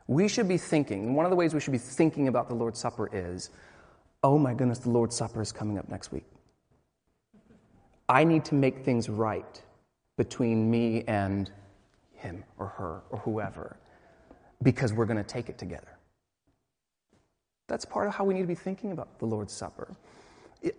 We 0.07 0.27
should 0.27 0.47
be 0.47 0.57
thinking, 0.57 1.13
one 1.13 1.25
of 1.25 1.29
the 1.29 1.35
ways 1.35 1.53
we 1.53 1.59
should 1.59 1.73
be 1.73 1.77
thinking 1.77 2.27
about 2.27 2.47
the 2.49 2.55
Lord's 2.55 2.79
Supper 2.79 3.09
is, 3.11 3.51
oh 4.23 4.39
my 4.39 4.53
goodness, 4.53 4.79
the 4.79 4.89
Lord's 4.89 5.15
Supper 5.15 5.41
is 5.41 5.51
coming 5.51 5.77
up 5.77 5.89
next 5.89 6.11
week. 6.11 6.25
I 8.07 8.23
need 8.23 8.45
to 8.45 8.55
make 8.55 8.83
things 8.83 9.09
right 9.09 9.61
between 10.19 10.69
me 10.69 11.05
and 11.07 11.49
him 12.11 12.43
or 12.57 12.67
her 12.67 13.03
or 13.09 13.19
whoever 13.19 13.77
because 14.61 14.91
we're 14.91 15.05
going 15.05 15.15
to 15.15 15.23
take 15.23 15.47
it 15.47 15.57
together. 15.57 15.97
That's 17.69 17.85
part 17.85 18.05
of 18.05 18.13
how 18.13 18.25
we 18.25 18.33
need 18.33 18.41
to 18.41 18.47
be 18.47 18.53
thinking 18.53 18.91
about 18.91 19.17
the 19.19 19.25
Lord's 19.25 19.53
Supper. 19.53 19.95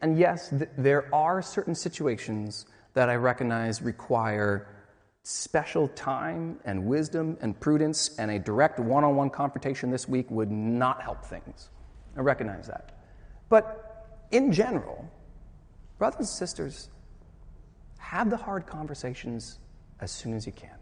And 0.02 0.18
yes, 0.18 0.50
th- 0.50 0.68
there 0.76 1.08
are 1.14 1.40
certain 1.40 1.74
situations 1.74 2.66
that 2.92 3.08
I 3.08 3.14
recognize 3.14 3.80
require 3.80 4.68
special 5.22 5.88
time 5.88 6.60
and 6.66 6.84
wisdom 6.84 7.38
and 7.40 7.58
prudence, 7.58 8.18
and 8.18 8.30
a 8.30 8.38
direct 8.38 8.78
one 8.78 9.04
on 9.04 9.16
one 9.16 9.30
confrontation 9.30 9.90
this 9.90 10.06
week 10.06 10.30
would 10.30 10.50
not 10.50 11.00
help 11.00 11.24
things. 11.24 11.70
I 12.14 12.20
recognize 12.20 12.66
that. 12.66 12.90
But 13.48 14.26
in 14.32 14.52
general, 14.52 15.10
brothers 15.96 16.18
and 16.18 16.28
sisters, 16.28 16.90
have 18.10 18.28
the 18.28 18.36
hard 18.36 18.66
conversations 18.66 19.60
as 20.00 20.10
soon 20.10 20.34
as 20.34 20.44
you 20.44 20.50
can. 20.50 20.74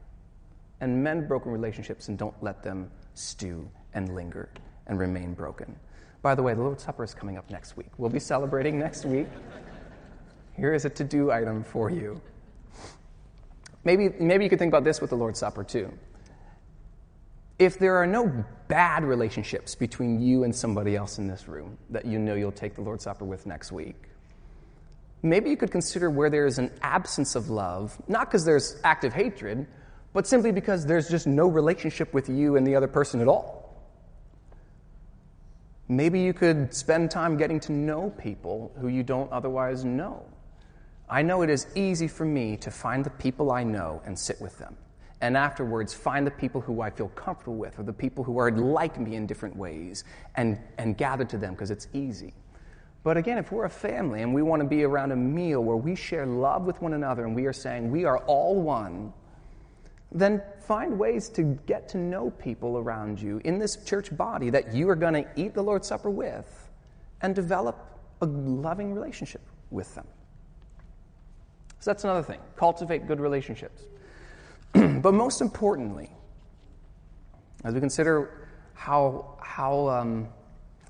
And 0.80 1.04
mend 1.04 1.28
broken 1.28 1.52
relationships 1.52 2.08
and 2.08 2.16
don't 2.16 2.34
let 2.42 2.62
them 2.62 2.90
stew 3.12 3.68
and 3.92 4.14
linger 4.14 4.48
and 4.86 4.98
remain 4.98 5.34
broken. 5.34 5.76
By 6.22 6.34
the 6.34 6.42
way, 6.42 6.54
the 6.54 6.62
Lord's 6.62 6.84
Supper 6.84 7.04
is 7.04 7.12
coming 7.12 7.36
up 7.36 7.50
next 7.50 7.76
week. 7.76 7.90
We'll 7.98 8.08
be 8.08 8.18
celebrating 8.18 8.78
next 8.78 9.04
week. 9.04 9.26
Here 10.56 10.72
is 10.72 10.86
a 10.86 10.88
to 10.88 11.04
do 11.04 11.30
item 11.30 11.64
for 11.64 11.90
you. 11.90 12.18
Maybe, 13.84 14.08
maybe 14.18 14.44
you 14.44 14.48
could 14.48 14.58
think 14.58 14.70
about 14.72 14.84
this 14.84 15.02
with 15.02 15.10
the 15.10 15.16
Lord's 15.16 15.38
Supper 15.38 15.64
too. 15.64 15.92
If 17.58 17.78
there 17.78 17.96
are 17.96 18.06
no 18.06 18.42
bad 18.68 19.04
relationships 19.04 19.74
between 19.74 20.18
you 20.18 20.44
and 20.44 20.56
somebody 20.56 20.96
else 20.96 21.18
in 21.18 21.28
this 21.28 21.46
room 21.46 21.76
that 21.90 22.06
you 22.06 22.18
know 22.18 22.36
you'll 22.36 22.52
take 22.52 22.74
the 22.74 22.80
Lord's 22.80 23.04
Supper 23.04 23.26
with 23.26 23.44
next 23.44 23.70
week, 23.70 24.07
maybe 25.22 25.50
you 25.50 25.56
could 25.56 25.70
consider 25.70 26.10
where 26.10 26.30
there 26.30 26.46
is 26.46 26.58
an 26.58 26.70
absence 26.82 27.34
of 27.34 27.50
love, 27.50 28.00
not 28.08 28.28
because 28.28 28.44
there's 28.44 28.80
active 28.84 29.12
hatred, 29.12 29.66
but 30.12 30.26
simply 30.26 30.52
because 30.52 30.86
there's 30.86 31.08
just 31.08 31.26
no 31.26 31.46
relationship 31.46 32.12
with 32.14 32.28
you 32.28 32.56
and 32.56 32.66
the 32.66 32.74
other 32.74 32.88
person 32.88 33.20
at 33.20 33.28
all. 33.28 33.58
Maybe 35.88 36.20
you 36.20 36.34
could 36.34 36.74
spend 36.74 37.10
time 37.10 37.36
getting 37.36 37.60
to 37.60 37.72
know 37.72 38.10
people 38.18 38.72
who 38.78 38.88
you 38.88 39.02
don't 39.02 39.30
otherwise 39.32 39.84
know. 39.84 40.22
I 41.08 41.22
know 41.22 41.40
it 41.42 41.48
is 41.48 41.66
easy 41.74 42.08
for 42.08 42.26
me 42.26 42.58
to 42.58 42.70
find 42.70 43.04
the 43.04 43.10
people 43.10 43.50
I 43.50 43.64
know 43.64 44.02
and 44.04 44.18
sit 44.18 44.38
with 44.40 44.58
them. 44.58 44.76
And 45.20 45.36
afterwards, 45.36 45.94
find 45.94 46.26
the 46.26 46.30
people 46.30 46.60
who 46.60 46.82
I 46.82 46.90
feel 46.90 47.08
comfortable 47.08 47.56
with 47.56 47.78
or 47.78 47.82
the 47.82 47.92
people 47.92 48.22
who 48.22 48.38
are 48.38 48.52
like 48.52 49.00
me 49.00 49.16
in 49.16 49.26
different 49.26 49.56
ways 49.56 50.04
and, 50.36 50.58
and 50.76 50.96
gather 50.96 51.24
to 51.24 51.38
them 51.38 51.54
because 51.54 51.70
it's 51.70 51.88
easy. 51.92 52.34
But 53.02 53.16
again, 53.16 53.38
if 53.38 53.52
we're 53.52 53.64
a 53.64 53.70
family 53.70 54.22
and 54.22 54.34
we 54.34 54.42
want 54.42 54.60
to 54.60 54.68
be 54.68 54.84
around 54.84 55.12
a 55.12 55.16
meal 55.16 55.62
where 55.62 55.76
we 55.76 55.94
share 55.94 56.26
love 56.26 56.64
with 56.64 56.80
one 56.82 56.94
another 56.94 57.24
and 57.24 57.34
we 57.34 57.46
are 57.46 57.52
saying 57.52 57.90
we 57.90 58.04
are 58.04 58.18
all 58.18 58.60
one, 58.60 59.12
then 60.10 60.42
find 60.66 60.98
ways 60.98 61.28
to 61.30 61.42
get 61.66 61.88
to 61.90 61.98
know 61.98 62.30
people 62.30 62.78
around 62.78 63.20
you 63.20 63.40
in 63.44 63.58
this 63.58 63.76
church 63.84 64.14
body 64.16 64.50
that 64.50 64.74
you 64.74 64.88
are 64.88 64.96
going 64.96 65.14
to 65.14 65.26
eat 65.36 65.54
the 65.54 65.62
Lord's 65.62 65.86
Supper 65.86 66.10
with 66.10 66.70
and 67.20 67.34
develop 67.34 67.98
a 68.20 68.26
loving 68.26 68.94
relationship 68.94 69.42
with 69.70 69.94
them. 69.94 70.06
So 71.80 71.90
that's 71.90 72.04
another 72.04 72.22
thing. 72.22 72.40
Cultivate 72.56 73.06
good 73.06 73.20
relationships. 73.20 73.82
but 74.72 75.14
most 75.14 75.40
importantly, 75.40 76.10
as 77.64 77.74
we 77.74 77.80
consider 77.80 78.48
how, 78.74 79.38
how, 79.40 79.88
um, 79.88 80.28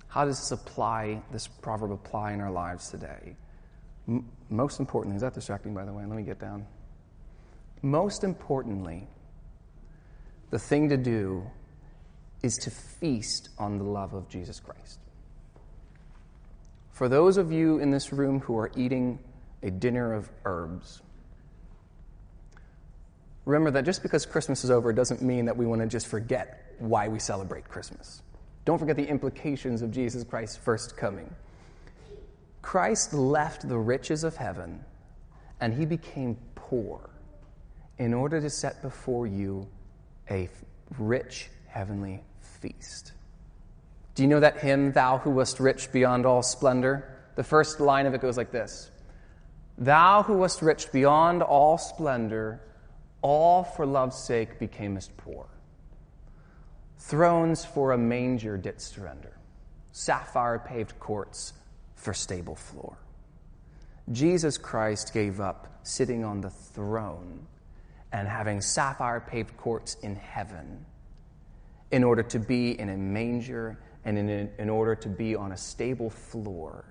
how 0.08 0.24
does 0.24 0.38
this 0.38 0.52
apply, 0.52 1.22
this 1.30 1.46
proverb 1.46 1.92
apply 1.92 2.32
in 2.32 2.40
our 2.40 2.50
lives 2.50 2.90
today? 2.90 3.36
M- 4.08 4.26
most 4.48 4.80
importantly, 4.80 5.16
is 5.16 5.22
that 5.22 5.34
distracting, 5.34 5.74
by 5.74 5.84
the 5.84 5.92
way? 5.92 6.04
Let 6.04 6.16
me 6.16 6.22
get 6.22 6.40
down. 6.40 6.66
Most 7.82 8.24
importantly, 8.24 9.06
the 10.50 10.58
thing 10.58 10.88
to 10.88 10.96
do 10.96 11.48
is 12.42 12.56
to 12.56 12.70
feast 12.70 13.50
on 13.58 13.78
the 13.78 13.84
love 13.84 14.14
of 14.14 14.28
Jesus 14.28 14.60
Christ. 14.60 14.98
For 16.90 17.08
those 17.08 17.36
of 17.36 17.52
you 17.52 17.78
in 17.78 17.90
this 17.90 18.12
room 18.12 18.40
who 18.40 18.58
are 18.58 18.70
eating 18.74 19.18
a 19.62 19.70
dinner 19.70 20.14
of 20.14 20.30
herbs. 20.44 21.02
remember 23.44 23.70
that 23.72 23.84
just 23.84 24.02
because 24.02 24.26
Christmas 24.26 24.64
is 24.64 24.70
over 24.70 24.92
doesn't 24.92 25.22
mean 25.22 25.46
that 25.46 25.56
we 25.56 25.66
want 25.66 25.80
to 25.80 25.86
just 25.86 26.06
forget 26.06 26.74
why 26.78 27.08
we 27.08 27.18
celebrate 27.18 27.68
Christmas. 27.68 28.22
Don't 28.64 28.78
forget 28.78 28.96
the 28.96 29.08
implications 29.08 29.82
of 29.82 29.90
Jesus 29.90 30.24
Christ's 30.24 30.56
first 30.56 30.96
coming. 30.96 31.34
Christ 32.62 33.14
left 33.14 33.68
the 33.68 33.78
riches 33.78 34.24
of 34.24 34.36
heaven 34.36 34.84
and 35.60 35.72
he 35.72 35.86
became 35.86 36.36
poor 36.54 37.10
in 37.98 38.14
order 38.14 38.40
to 38.40 38.50
set 38.50 38.82
before 38.82 39.26
you 39.26 39.66
a 40.30 40.48
rich 40.98 41.50
heavenly 41.66 42.22
feast. 42.40 43.12
Do 44.14 44.22
you 44.22 44.28
know 44.28 44.40
that 44.40 44.58
hymn, 44.58 44.92
Thou 44.92 45.18
who 45.18 45.30
wast 45.30 45.60
rich 45.60 45.92
beyond 45.92 46.26
all 46.26 46.42
splendor? 46.42 47.16
The 47.36 47.44
first 47.44 47.80
line 47.80 48.06
of 48.06 48.14
it 48.14 48.20
goes 48.20 48.36
like 48.36 48.50
this 48.50 48.90
Thou 49.78 50.24
who 50.24 50.38
wast 50.38 50.60
rich 50.60 50.90
beyond 50.92 51.42
all 51.42 51.78
splendor, 51.78 52.60
all 53.22 53.62
for 53.62 53.86
love's 53.86 54.18
sake 54.18 54.58
becamest 54.58 55.10
poor. 55.16 55.46
Thrones 56.98 57.64
for 57.64 57.92
a 57.92 57.98
manger 57.98 58.58
didst 58.58 58.94
surrender, 58.94 59.38
sapphire 59.92 60.58
paved 60.58 60.98
courts 60.98 61.52
for 61.94 62.12
stable 62.12 62.56
floor. 62.56 62.98
Jesus 64.12 64.58
Christ 64.58 65.12
gave 65.14 65.40
up 65.40 65.80
sitting 65.82 66.24
on 66.24 66.40
the 66.40 66.50
throne 66.50 67.46
and 68.12 68.26
having 68.26 68.60
sapphire 68.60 69.20
paved 69.20 69.56
courts 69.56 69.96
in 70.02 70.16
heaven 70.16 70.84
in 71.90 72.04
order 72.04 72.22
to 72.22 72.38
be 72.38 72.78
in 72.78 72.88
a 72.88 72.96
manger 72.96 73.78
and 74.04 74.18
in, 74.18 74.28
a, 74.28 74.48
in 74.60 74.68
order 74.68 74.94
to 74.94 75.08
be 75.08 75.34
on 75.34 75.52
a 75.52 75.56
stable 75.56 76.10
floor 76.10 76.84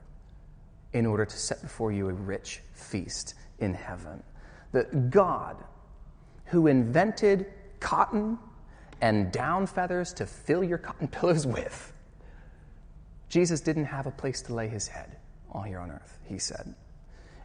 in 0.93 1.06
order 1.06 1.26
to 1.26 1.38
set 1.38 1.62
before 1.62 1.91
you 1.91 2.10
a 2.10 2.13
rich 2.13 2.62
feast 2.74 3.36
in 3.60 3.74
heaven. 3.74 4.24
The 4.72 4.84
God 5.10 5.58
who 6.46 6.67
invented 6.67 7.48
cotton 7.80 8.39
and 9.01 9.31
down 9.31 9.67
feathers 9.67 10.13
to 10.13 10.25
fill 10.25 10.63
your 10.63 10.77
cotton 10.77 11.07
pillows 11.07 11.45
with. 11.45 11.93
Jesus 13.29 13.62
didn't 13.62 13.86
have 13.86 14.07
a 14.07 14.12
place 14.12 14.41
to 14.43 14.53
lay 14.53 14.67
his 14.67 14.88
head 14.88 15.17
all 15.51 15.62
here 15.62 15.79
on 15.79 15.91
earth, 15.91 16.19
he 16.25 16.39
said. 16.39 16.73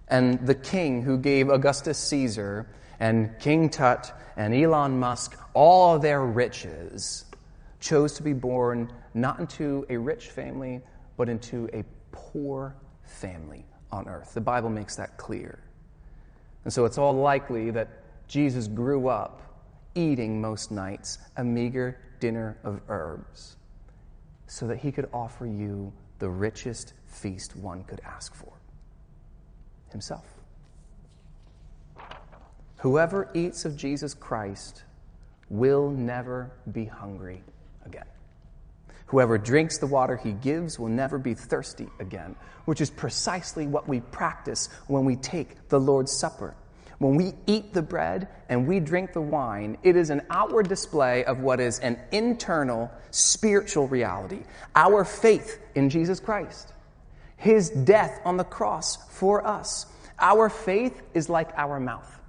And 0.08 0.46
the 0.46 0.54
king 0.54 1.02
who 1.02 1.18
gave 1.18 1.48
Augustus 1.48 1.98
Caesar 1.98 2.68
and 3.00 3.38
King 3.40 3.68
Tut 3.68 4.12
and 4.36 4.54
Elon 4.54 4.98
Musk 4.98 5.38
all 5.54 5.98
their 5.98 6.24
riches 6.24 7.24
chose 7.80 8.14
to 8.14 8.22
be 8.22 8.32
born 8.32 8.92
not 9.14 9.40
into 9.40 9.84
a 9.88 9.96
rich 9.96 10.28
family, 10.28 10.80
but 11.16 11.28
into 11.28 11.68
a 11.72 11.84
poor 12.12 12.76
family 13.02 13.64
on 13.90 14.08
earth. 14.08 14.34
The 14.34 14.40
Bible 14.40 14.70
makes 14.70 14.96
that 14.96 15.16
clear. 15.16 15.58
And 16.64 16.72
so 16.72 16.84
it's 16.84 16.98
all 16.98 17.12
likely 17.12 17.70
that 17.72 17.88
Jesus 18.28 18.68
grew 18.68 19.08
up 19.08 19.42
eating 19.94 20.40
most 20.40 20.70
nights 20.70 21.18
a 21.37 21.44
meager 21.44 21.98
dinner 22.20 22.59
of 22.64 22.81
herbs 22.88 23.57
so 24.46 24.66
that 24.66 24.78
he 24.78 24.92
could 24.92 25.09
offer 25.12 25.46
you 25.46 25.92
the 26.18 26.28
richest 26.28 26.94
feast 27.07 27.57
one 27.57 27.85
could 27.85 28.00
ask 28.05 28.35
for 28.35 28.52
himself. 29.90 30.24
Whoever 32.78 33.31
eats 33.35 33.64
of 33.64 33.76
Jesus 33.76 34.14
Christ 34.14 34.85
will 35.48 35.90
never 35.90 36.50
be 36.72 36.85
hungry 36.85 37.42
again. 37.85 38.07
Whoever 39.07 39.37
drinks 39.37 39.78
the 39.78 39.87
water 39.87 40.16
he 40.16 40.33
gives 40.33 40.78
will 40.78 40.88
never 40.88 41.18
be 41.18 41.35
thirsty 41.35 41.87
again, 42.00 42.35
which 42.64 42.81
is 42.81 42.90
precisely 42.90 43.66
what 43.66 43.87
we 43.87 44.00
practice 44.00 44.68
when 44.87 45.05
we 45.05 45.16
take 45.16 45.68
the 45.68 45.78
Lord's 45.78 46.12
Supper. 46.12 46.57
When 47.02 47.16
we 47.16 47.34
eat 47.48 47.72
the 47.72 47.82
bread 47.82 48.28
and 48.48 48.68
we 48.68 48.78
drink 48.78 49.12
the 49.12 49.20
wine, 49.20 49.76
it 49.82 49.96
is 49.96 50.10
an 50.10 50.22
outward 50.30 50.68
display 50.68 51.24
of 51.24 51.40
what 51.40 51.58
is 51.58 51.80
an 51.80 51.98
internal 52.12 52.92
spiritual 53.10 53.88
reality 53.88 54.44
our 54.76 55.04
faith 55.04 55.58
in 55.74 55.90
Jesus 55.90 56.20
Christ, 56.20 56.72
his 57.36 57.70
death 57.70 58.20
on 58.24 58.36
the 58.36 58.44
cross 58.44 58.96
for 59.10 59.44
us. 59.44 59.86
Our 60.20 60.48
faith 60.48 61.02
is 61.12 61.28
like 61.28 61.50
our 61.56 61.80
mouth. 61.80 62.20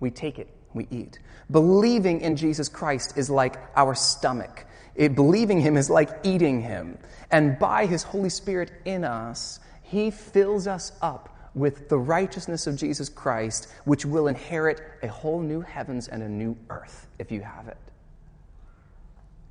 We 0.00 0.10
take 0.10 0.38
it, 0.38 0.48
we 0.72 0.86
eat. 0.90 1.18
Believing 1.50 2.22
in 2.22 2.36
Jesus 2.36 2.70
Christ 2.70 3.18
is 3.18 3.28
like 3.28 3.56
our 3.76 3.94
stomach. 3.94 4.64
It, 4.94 5.14
believing 5.14 5.60
Him 5.60 5.76
is 5.76 5.90
like 5.90 6.08
eating 6.22 6.62
Him. 6.62 6.96
And 7.30 7.58
by 7.58 7.84
His 7.84 8.02
Holy 8.02 8.30
Spirit 8.30 8.72
in 8.86 9.04
us, 9.04 9.60
He 9.82 10.10
fills 10.10 10.66
us 10.66 10.92
up 11.02 11.28
with 11.54 11.88
the 11.88 11.98
righteousness 11.98 12.66
of 12.66 12.76
Jesus 12.76 13.08
Christ, 13.08 13.68
which 13.84 14.04
will 14.04 14.28
inherit 14.28 14.80
a 15.02 15.08
whole 15.08 15.40
new 15.40 15.60
heavens 15.60 16.08
and 16.08 16.22
a 16.22 16.28
new 16.28 16.56
earth 16.70 17.06
if 17.18 17.30
you 17.30 17.40
have 17.42 17.68
it. 17.68 17.76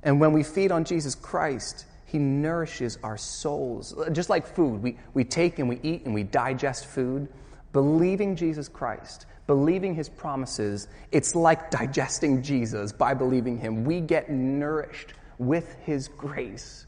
And 0.02 0.20
when 0.20 0.32
we 0.32 0.42
feed 0.42 0.72
on 0.72 0.84
Jesus 0.84 1.14
Christ, 1.14 1.86
He 2.06 2.18
nourishes 2.18 2.98
our 3.04 3.16
souls. 3.16 3.94
Just 4.12 4.30
like 4.30 4.46
food, 4.46 4.82
we, 4.82 4.98
we 5.14 5.24
take 5.24 5.58
and 5.58 5.68
we 5.68 5.78
eat 5.82 6.04
and 6.04 6.12
we 6.12 6.24
digest 6.24 6.86
food. 6.86 7.28
Believing 7.72 8.34
Jesus 8.36 8.68
Christ, 8.68 9.26
believing 9.46 9.94
His 9.94 10.08
promises, 10.08 10.88
it's 11.12 11.34
like 11.34 11.70
digesting 11.70 12.42
Jesus 12.42 12.92
by 12.92 13.14
believing 13.14 13.58
Him. 13.58 13.84
We 13.84 14.00
get 14.00 14.28
nourished 14.28 15.14
with 15.38 15.76
His 15.84 16.08
grace 16.08 16.86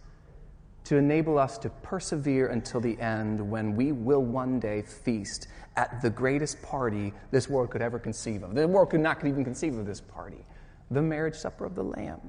to 0.85 0.97
enable 0.97 1.39
us 1.39 1.57
to 1.59 1.71
persevere 1.71 2.49
until 2.49 2.81
the 2.81 2.99
end 3.01 3.41
when 3.51 3.75
we 3.75 3.93
will 3.93 4.23
one 4.23 4.61
day 4.61 4.83
feast 4.83 5.49
at 5.77 6.01
the 6.03 6.11
greatest 6.11 6.63
party 6.63 7.13
this 7.31 7.49
world 7.49 7.71
could 7.71 7.83
ever 7.83 7.99
conceive 7.99 8.43
of. 8.43 8.55
The 8.55 8.69
world 8.69 8.91
could 8.91 9.01
not 9.01 9.25
even 9.25 9.45
conceive 9.45 9.77
of 9.77 9.87
this 9.87 10.01
party 10.01 10.45
the 10.91 11.03
marriage 11.03 11.35
supper 11.35 11.65
of 11.65 11.75
the 11.75 11.83
Lamb. 11.83 12.21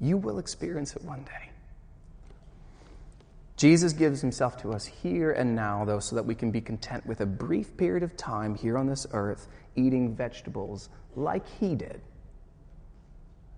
You 0.00 0.16
will 0.16 0.38
experience 0.38 0.94
it 0.94 1.02
one 1.02 1.24
day. 1.24 1.50
Jesus 3.56 3.92
gives 3.92 4.20
himself 4.20 4.56
to 4.58 4.72
us 4.72 4.84
here 4.84 5.32
and 5.32 5.56
now, 5.56 5.84
though, 5.84 5.98
so 5.98 6.14
that 6.14 6.24
we 6.24 6.34
can 6.34 6.50
be 6.50 6.60
content 6.60 7.04
with 7.06 7.20
a 7.22 7.26
brief 7.26 7.76
period 7.76 8.02
of 8.02 8.16
time 8.16 8.54
here 8.54 8.78
on 8.78 8.86
this 8.86 9.06
earth 9.12 9.48
eating 9.74 10.14
vegetables 10.14 10.90
like 11.16 11.46
he 11.58 11.74
did 11.74 12.00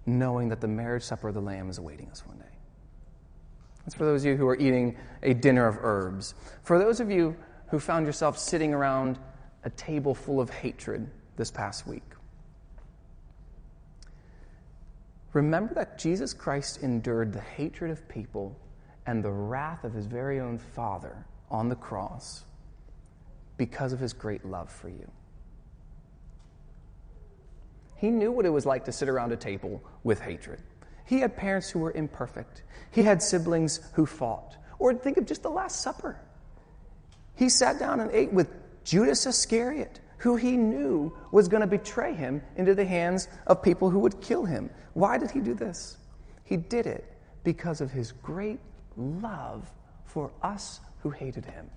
knowing 0.09 0.49
that 0.49 0.61
the 0.61 0.68
marriage 0.68 1.03
supper 1.03 1.29
of 1.29 1.35
the 1.35 1.40
Lamb 1.40 1.68
is 1.68 1.79
awaiting 1.79 2.09
us 2.11 2.27
one 2.27 2.38
day. 2.38 2.44
That's 3.85 3.94
for 3.94 4.05
those 4.05 4.23
of 4.25 4.31
you 4.31 4.37
who 4.37 4.47
are 4.49 4.57
eating 4.57 4.97
a 5.23 5.35
dinner 5.35 5.66
of 5.66 5.79
herbs. 5.81 6.35
For 6.62 6.79
those 6.79 7.01
of 7.01 7.11
you 7.11 7.37
who 7.68 7.79
found 7.79 8.07
yourself 8.07 8.38
sitting 8.38 8.75
around 8.75 9.18
a 9.64 9.71
table 9.71 10.14
full 10.14 10.40
of 10.40 10.51
hatred 10.51 11.09
this 11.37 11.51
past 11.51 11.87
week, 11.87 12.03
remember 15.33 15.75
that 15.75 15.99
Jesus 15.99 16.33
Christ 16.33 16.83
endured 16.83 17.33
the 17.33 17.40
hatred 17.40 17.90
of 17.90 18.09
people 18.09 18.59
and 19.07 19.23
the 19.23 19.31
wrath 19.31 19.85
of 19.85 19.92
his 19.92 20.07
very 20.07 20.40
own 20.40 20.59
Father 20.59 21.25
on 21.51 21.68
the 21.68 21.77
cross 21.77 22.44
because 23.57 23.92
of 23.92 24.01
his 24.01 24.12
great 24.12 24.44
love 24.44 24.71
for 24.71 24.88
you. 24.88 25.11
He 27.98 28.11
knew 28.11 28.30
what 28.30 28.46
it 28.46 28.50
was 28.50 28.64
like 28.64 28.84
to 28.84 28.92
sit 28.92 29.08
around 29.08 29.32
a 29.32 29.37
table 29.37 29.82
with 30.04 30.20
hatred. 30.20 30.62
He 31.04 31.18
had 31.18 31.37
parents 31.37 31.68
who 31.68 31.80
were 31.80 31.90
imperfect. 31.90 32.62
He 32.92 33.02
had 33.02 33.20
siblings 33.20 33.80
who 33.94 34.06
fought. 34.06 34.56
Or 34.78 34.94
think 34.94 35.16
of 35.16 35.26
just 35.26 35.42
the 35.42 35.50
Last 35.50 35.80
Supper. 35.80 36.20
He 37.34 37.48
sat 37.48 37.80
down 37.80 37.98
and 37.98 38.11
ate 38.12 38.32
with 38.32 38.48
Judas 38.84 39.26
Iscariot, 39.26 39.98
who 40.18 40.37
he 40.37 40.56
knew 40.56 41.12
was 41.32 41.48
going 41.48 41.61
to 41.61 41.66
betray 41.66 42.14
him 42.14 42.40
into 42.56 42.74
the 42.74 42.84
hands 42.84 43.26
of 43.48 43.62
people 43.62 43.90
who 43.90 43.98
would 43.98 44.20
kill 44.20 44.44
him. 44.44 44.70
Why 44.94 45.18
did 45.18 45.32
he 45.32 45.40
do 45.40 45.54
this? 45.54 45.96
He 46.44 46.56
did 46.56 46.87
it 46.87 47.04
because 47.42 47.80
of 47.80 47.90
his 47.90 48.12
great 48.12 48.61
love 48.96 49.68
for 50.04 50.30
us 50.40 50.78
who 51.00 51.11
hated 51.11 51.44
him. 51.46 51.68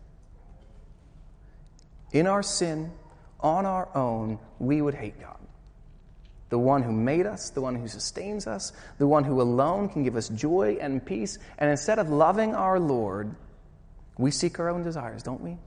In 2.12 2.28
our 2.28 2.44
sin, 2.44 2.92
on 3.40 3.66
our 3.66 3.90
own, 3.96 4.38
we 4.60 4.84
would 4.84 4.94
hate 4.94 5.20
God 5.20 5.41
the 6.52 6.60
one 6.60 6.84
who 6.84 6.92
made 6.92 7.26
us, 7.26 7.50
the 7.50 7.62
one 7.62 7.76
who 7.76 7.88
sustains 7.88 8.46
us, 8.46 8.74
the 8.98 9.08
one 9.08 9.24
who 9.24 9.42
alone 9.42 9.88
can 9.88 10.04
give 10.04 10.18
us 10.18 10.28
joy 10.28 10.78
and 10.82 11.04
peace. 11.04 11.40
And 11.58 11.72
instead 11.72 11.98
of 11.98 12.10
loving 12.10 12.54
our 12.54 12.78
Lord, 12.78 13.34
we 14.18 14.32
seek 14.32 14.60
our 14.60 14.70
own 14.70 14.84
desires, 14.84 15.24
don't 15.24 15.40
we? 15.40 15.58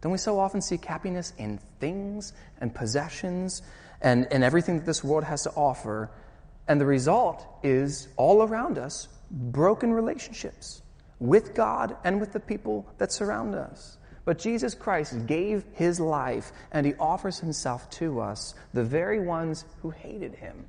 Don't 0.00 0.10
we 0.10 0.18
so 0.18 0.40
often 0.40 0.60
seek 0.60 0.84
happiness 0.84 1.32
in 1.38 1.60
things 1.78 2.32
and 2.60 2.74
possessions 2.74 3.62
and, 4.02 4.26
and 4.32 4.42
everything 4.42 4.78
that 4.78 4.84
this 4.84 5.04
world 5.04 5.22
has 5.22 5.44
to 5.44 5.50
offer? 5.50 6.10
And 6.66 6.80
the 6.80 6.86
result 6.86 7.46
is 7.62 8.08
all 8.16 8.42
around 8.42 8.78
us 8.78 9.06
broken 9.30 9.92
relationships 9.92 10.82
with 11.20 11.54
God 11.54 11.96
and 12.02 12.20
with 12.20 12.32
the 12.32 12.40
people 12.40 12.84
that 12.98 13.12
surround 13.12 13.54
us. 13.54 13.96
But 14.26 14.38
Jesus 14.38 14.74
Christ 14.74 15.26
gave 15.26 15.64
his 15.72 16.00
life 16.00 16.52
and 16.72 16.84
he 16.84 16.94
offers 16.96 17.38
himself 17.38 17.88
to 17.90 18.20
us, 18.20 18.54
the 18.74 18.82
very 18.84 19.20
ones 19.20 19.64
who 19.80 19.90
hated 19.90 20.34
him. 20.34 20.68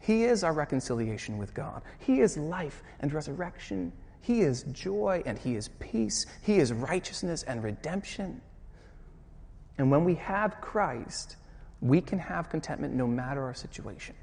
He 0.00 0.24
is 0.24 0.42
our 0.42 0.52
reconciliation 0.52 1.38
with 1.38 1.54
God. 1.54 1.82
He 2.00 2.20
is 2.20 2.36
life 2.36 2.82
and 2.98 3.12
resurrection. 3.12 3.92
He 4.20 4.40
is 4.40 4.64
joy 4.72 5.22
and 5.24 5.38
he 5.38 5.54
is 5.54 5.68
peace. 5.78 6.26
He 6.42 6.58
is 6.58 6.72
righteousness 6.72 7.44
and 7.44 7.62
redemption. 7.62 8.40
And 9.78 9.88
when 9.90 10.04
we 10.04 10.16
have 10.16 10.60
Christ, 10.60 11.36
We 11.80 12.00
can 12.00 12.18
have 12.18 12.50
contentment 12.50 12.94
no 12.94 13.06
matter 13.06 13.44
our 13.44 13.54
situation. 13.54 14.16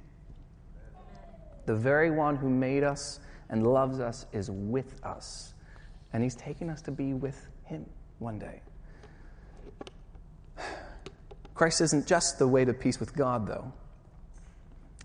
The 1.66 1.76
very 1.76 2.12
one 2.12 2.36
who 2.36 2.50
made 2.50 2.84
us 2.84 3.20
and 3.50 3.66
loves 3.66 4.00
us 4.00 4.26
is 4.34 4.52
with 4.52 5.00
us, 5.06 5.54
and 6.12 6.22
he's 6.22 6.36
taking 6.36 6.70
us 6.70 6.82
to 6.84 6.92
be 6.92 7.14
with 7.14 7.48
him 7.64 7.86
one 8.20 8.40
day. 8.40 8.62
Christ 11.54 11.82
isn't 11.82 12.06
just 12.06 12.38
the 12.38 12.48
way 12.48 12.66
to 12.66 12.74
peace 12.74 13.00
with 13.00 13.16
God, 13.16 13.48
though. 13.48 13.72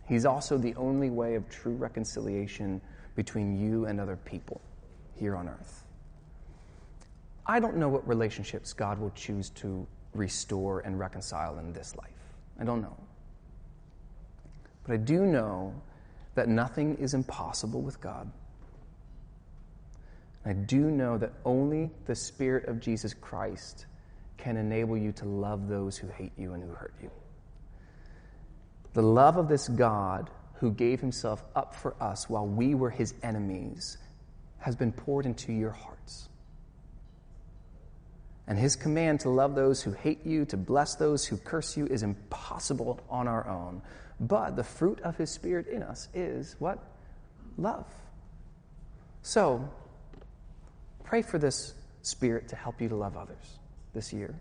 He's 0.08 0.26
also 0.26 0.58
the 0.58 0.74
only 0.74 1.08
way 1.08 1.36
of 1.36 1.48
true 1.48 1.74
reconciliation 1.74 2.80
between 3.14 3.56
you 3.56 3.86
and 3.86 4.00
other 4.00 4.16
people 4.16 4.60
here 5.14 5.36
on 5.36 5.48
earth. 5.48 5.84
I 7.46 7.60
don't 7.60 7.76
know 7.76 7.88
what 7.88 8.06
relationships 8.06 8.72
God 8.72 8.98
will 8.98 9.10
choose 9.10 9.50
to 9.50 9.86
restore 10.14 10.80
and 10.80 10.98
reconcile 10.98 11.58
in 11.58 11.72
this 11.72 11.94
life. 11.96 12.10
I 12.58 12.64
don't 12.64 12.82
know. 12.82 12.96
But 14.84 14.94
I 14.94 14.96
do 14.96 15.24
know 15.24 15.74
that 16.34 16.48
nothing 16.48 16.96
is 16.96 17.14
impossible 17.14 17.80
with 17.80 18.00
God. 18.00 18.30
I 20.44 20.52
do 20.52 20.90
know 20.90 21.18
that 21.18 21.32
only 21.44 21.90
the 22.06 22.14
Spirit 22.14 22.66
of 22.66 22.80
Jesus 22.80 23.14
Christ 23.14 23.86
can 24.38 24.56
enable 24.56 24.96
you 24.96 25.12
to 25.12 25.26
love 25.26 25.68
those 25.68 25.96
who 25.96 26.08
hate 26.08 26.32
you 26.38 26.54
and 26.54 26.62
who 26.62 26.70
hurt 26.70 26.94
you. 27.02 27.10
The 28.94 29.02
love 29.02 29.36
of 29.36 29.48
this 29.48 29.68
God 29.68 30.30
who 30.54 30.72
gave 30.72 31.00
himself 31.00 31.42
up 31.54 31.74
for 31.74 31.94
us 32.00 32.28
while 32.28 32.46
we 32.46 32.74
were 32.74 32.90
his 32.90 33.14
enemies 33.22 33.98
has 34.58 34.76
been 34.76 34.92
poured 34.92 35.26
into 35.26 35.52
your 35.52 35.70
hearts. 35.70 36.28
And 38.46 38.58
his 38.58 38.76
command 38.76 39.20
to 39.20 39.30
love 39.30 39.54
those 39.54 39.82
who 39.82 39.92
hate 39.92 40.26
you, 40.26 40.44
to 40.46 40.56
bless 40.56 40.96
those 40.96 41.24
who 41.24 41.36
curse 41.36 41.76
you, 41.76 41.86
is 41.86 42.02
impossible 42.02 43.00
on 43.08 43.28
our 43.28 43.48
own. 43.48 43.80
But 44.18 44.56
the 44.56 44.64
fruit 44.64 45.00
of 45.02 45.16
his 45.16 45.30
spirit 45.30 45.68
in 45.68 45.82
us 45.82 46.08
is 46.14 46.56
what? 46.58 46.78
Love. 47.56 47.86
So, 49.22 49.70
pray 51.10 51.22
for 51.22 51.38
this 51.38 51.74
spirit 52.02 52.46
to 52.46 52.54
help 52.54 52.80
you 52.80 52.88
to 52.88 52.94
love 52.94 53.16
others 53.16 53.58
this 53.92 54.12
year. 54.12 54.32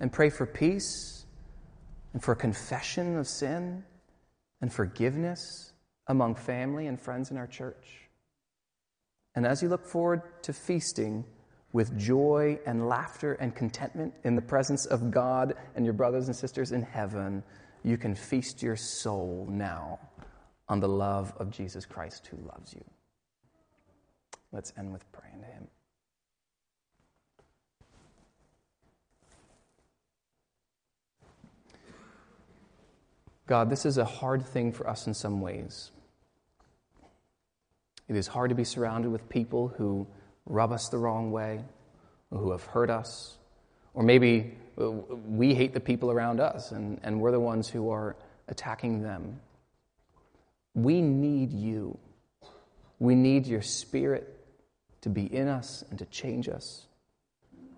And 0.00 0.12
pray 0.12 0.28
for 0.28 0.44
peace 0.44 1.24
and 2.12 2.22
for 2.22 2.34
confession 2.34 3.16
of 3.16 3.26
sin 3.26 3.82
and 4.60 4.70
forgiveness 4.70 5.72
among 6.08 6.34
family 6.34 6.88
and 6.88 7.00
friends 7.00 7.30
in 7.30 7.38
our 7.38 7.46
church. 7.46 8.10
And 9.34 9.46
as 9.46 9.62
you 9.62 9.70
look 9.70 9.86
forward 9.86 10.20
to 10.42 10.52
feasting, 10.52 11.24
with 11.72 11.98
joy 11.98 12.58
and 12.66 12.86
laughter 12.86 13.32
and 13.40 13.56
contentment 13.56 14.12
in 14.24 14.36
the 14.36 14.42
presence 14.42 14.84
of 14.84 15.10
God 15.10 15.54
and 15.74 15.86
your 15.86 15.94
brothers 15.94 16.26
and 16.26 16.36
sisters 16.36 16.72
in 16.72 16.82
heaven, 16.82 17.42
you 17.82 17.96
can 17.96 18.14
feast 18.14 18.62
your 18.62 18.76
soul 18.76 19.46
now 19.48 19.98
on 20.68 20.80
the 20.80 20.88
love 20.88 21.32
of 21.38 21.48
Jesus 21.48 21.86
Christ 21.86 22.26
who 22.26 22.36
loves 22.46 22.74
you. 22.74 22.84
Let's 24.52 24.72
end 24.76 24.92
with 24.92 25.10
praying 25.12 25.40
to 25.40 25.46
Him. 25.46 25.68
God, 33.46 33.70
this 33.70 33.84
is 33.84 33.98
a 33.98 34.04
hard 34.04 34.46
thing 34.46 34.72
for 34.72 34.88
us 34.88 35.06
in 35.06 35.14
some 35.14 35.40
ways. 35.40 35.90
It 38.08 38.16
is 38.16 38.26
hard 38.26 38.50
to 38.50 38.54
be 38.54 38.64
surrounded 38.64 39.10
with 39.10 39.28
people 39.28 39.68
who 39.68 40.06
rub 40.46 40.72
us 40.72 40.88
the 40.88 40.98
wrong 40.98 41.32
way, 41.32 41.60
who 42.30 42.50
have 42.52 42.64
hurt 42.64 42.90
us, 42.90 43.36
or 43.94 44.02
maybe 44.02 44.56
we 44.76 45.54
hate 45.54 45.74
the 45.74 45.80
people 45.80 46.10
around 46.10 46.40
us 46.40 46.72
and, 46.72 47.00
and 47.02 47.20
we're 47.20 47.30
the 47.30 47.40
ones 47.40 47.68
who 47.68 47.90
are 47.90 48.16
attacking 48.48 49.02
them. 49.02 49.40
We 50.74 51.00
need 51.00 51.52
you. 51.52 51.98
We 52.98 53.14
need 53.14 53.46
your 53.46 53.62
spirit 53.62 54.31
to 55.02 55.08
be 55.08 55.32
in 55.34 55.48
us 55.48 55.84
and 55.90 55.98
to 55.98 56.06
change 56.06 56.48
us. 56.48 56.86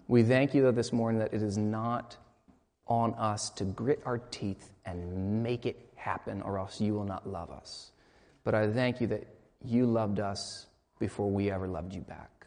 We 0.07 0.23
thank 0.23 0.55
you, 0.55 0.63
though, 0.63 0.73
this 0.73 0.93
morning 0.93 1.19
that 1.21 1.35
it 1.35 1.43
is 1.43 1.59
not 1.59 2.17
on 2.87 3.15
us 3.15 3.51
to 3.51 3.65
grit 3.65 4.03
our 4.05 4.19
teeth 4.19 4.71
and 4.85 5.43
make 5.43 5.67
it 5.67 5.91
happen, 5.97 6.43
or 6.43 6.59
else 6.59 6.81
you 6.81 6.93
will 6.93 7.05
not 7.05 7.27
love 7.27 7.51
us. 7.51 7.93
But 8.45 8.55
I 8.55 8.71
thank 8.71 9.01
you 9.01 9.07
that 9.09 9.27
you 9.65 9.87
loved 9.87 10.21
us 10.21 10.67
before 10.99 11.31
we 11.31 11.51
ever 11.51 11.67
loved 11.67 11.95
you 11.95 12.03
back. 12.03 12.47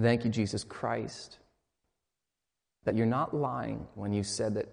Thank 0.00 0.24
you, 0.24 0.30
Jesus 0.30 0.62
Christ, 0.62 1.38
that 2.84 2.94
you're 2.94 3.06
not 3.06 3.34
lying 3.34 3.86
when 3.94 4.12
you 4.12 4.22
said 4.22 4.54
that 4.54 4.68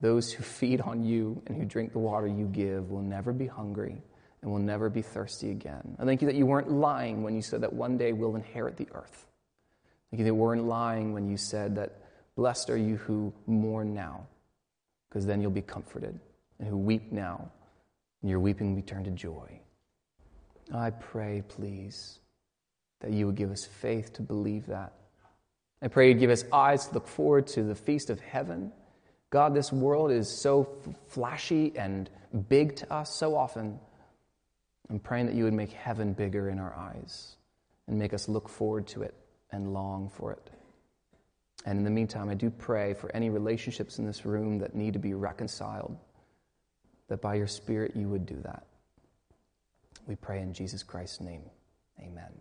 those 0.00 0.32
who 0.32 0.44
feed 0.44 0.80
on 0.80 1.02
you 1.02 1.42
and 1.46 1.56
who 1.56 1.64
drink 1.64 1.92
the 1.92 1.98
water 1.98 2.28
you 2.28 2.46
give 2.46 2.90
will 2.90 3.02
never 3.02 3.32
be 3.32 3.46
hungry 3.46 4.00
and 4.42 4.50
will 4.50 4.58
never 4.58 4.88
be 4.88 5.02
thirsty 5.02 5.50
again. 5.50 5.96
I 5.98 6.04
thank 6.04 6.22
you 6.22 6.26
that 6.26 6.36
you 6.36 6.46
weren't 6.46 6.70
lying 6.70 7.22
when 7.22 7.34
you 7.34 7.42
said 7.42 7.60
that 7.62 7.72
one 7.72 7.98
day 7.98 8.12
we'll 8.12 8.36
inherit 8.36 8.76
the 8.76 8.88
earth. 8.92 9.26
Thank 10.10 10.18
you 10.18 10.24
that 10.24 10.30
you 10.30 10.34
weren't 10.34 10.64
lying 10.64 11.12
when 11.12 11.28
you 11.28 11.36
said 11.36 11.76
that 11.76 12.02
blessed 12.36 12.70
are 12.70 12.76
you 12.76 12.96
who 12.96 13.32
mourn 13.46 13.94
now, 13.94 14.26
because 15.08 15.26
then 15.26 15.40
you'll 15.40 15.50
be 15.50 15.62
comforted, 15.62 16.18
and 16.58 16.68
who 16.68 16.76
weep 16.76 17.12
now, 17.12 17.50
and 18.22 18.30
your 18.30 18.40
weeping 18.40 18.70
will 18.70 18.82
be 18.82 18.86
turned 18.86 19.04
to 19.04 19.10
joy. 19.10 19.60
I 20.72 20.90
pray, 20.90 21.42
please 21.46 22.20
that 23.00 23.12
you 23.12 23.26
would 23.26 23.34
give 23.34 23.50
us 23.50 23.64
faith 23.64 24.12
to 24.14 24.22
believe 24.22 24.66
that. 24.66 24.92
I 25.82 25.88
pray 25.88 26.08
you'd 26.08 26.20
give 26.20 26.30
us 26.30 26.44
eyes 26.52 26.86
to 26.86 26.94
look 26.94 27.08
forward 27.08 27.46
to 27.48 27.62
the 27.62 27.74
feast 27.74 28.10
of 28.10 28.20
heaven. 28.20 28.72
God, 29.30 29.54
this 29.54 29.72
world 29.72 30.10
is 30.10 30.40
so 30.42 30.68
flashy 31.08 31.72
and 31.76 32.10
big 32.48 32.76
to 32.76 32.92
us 32.92 33.16
so 33.18 33.34
often. 33.34 33.78
I'm 34.90 34.98
praying 34.98 35.26
that 35.26 35.36
you 35.36 35.44
would 35.44 35.54
make 35.54 35.70
heaven 35.70 36.12
bigger 36.12 36.50
in 36.50 36.58
our 36.58 36.74
eyes 36.74 37.36
and 37.86 37.98
make 37.98 38.12
us 38.12 38.28
look 38.28 38.48
forward 38.48 38.88
to 38.88 39.02
it 39.02 39.14
and 39.52 39.72
long 39.72 40.10
for 40.10 40.32
it. 40.32 40.50
And 41.64 41.78
in 41.78 41.84
the 41.84 41.90
meantime, 41.90 42.28
I 42.28 42.34
do 42.34 42.50
pray 42.50 42.94
for 42.94 43.14
any 43.14 43.30
relationships 43.30 43.98
in 43.98 44.06
this 44.06 44.24
room 44.24 44.58
that 44.58 44.74
need 44.74 44.94
to 44.94 44.98
be 44.98 45.14
reconciled, 45.14 45.96
that 47.08 47.20
by 47.20 47.34
your 47.34 47.46
Spirit 47.46 47.94
you 47.94 48.08
would 48.08 48.26
do 48.26 48.40
that. 48.42 48.66
We 50.06 50.16
pray 50.16 50.40
in 50.40 50.52
Jesus 50.52 50.82
Christ's 50.82 51.20
name. 51.20 51.42
Amen. 52.00 52.32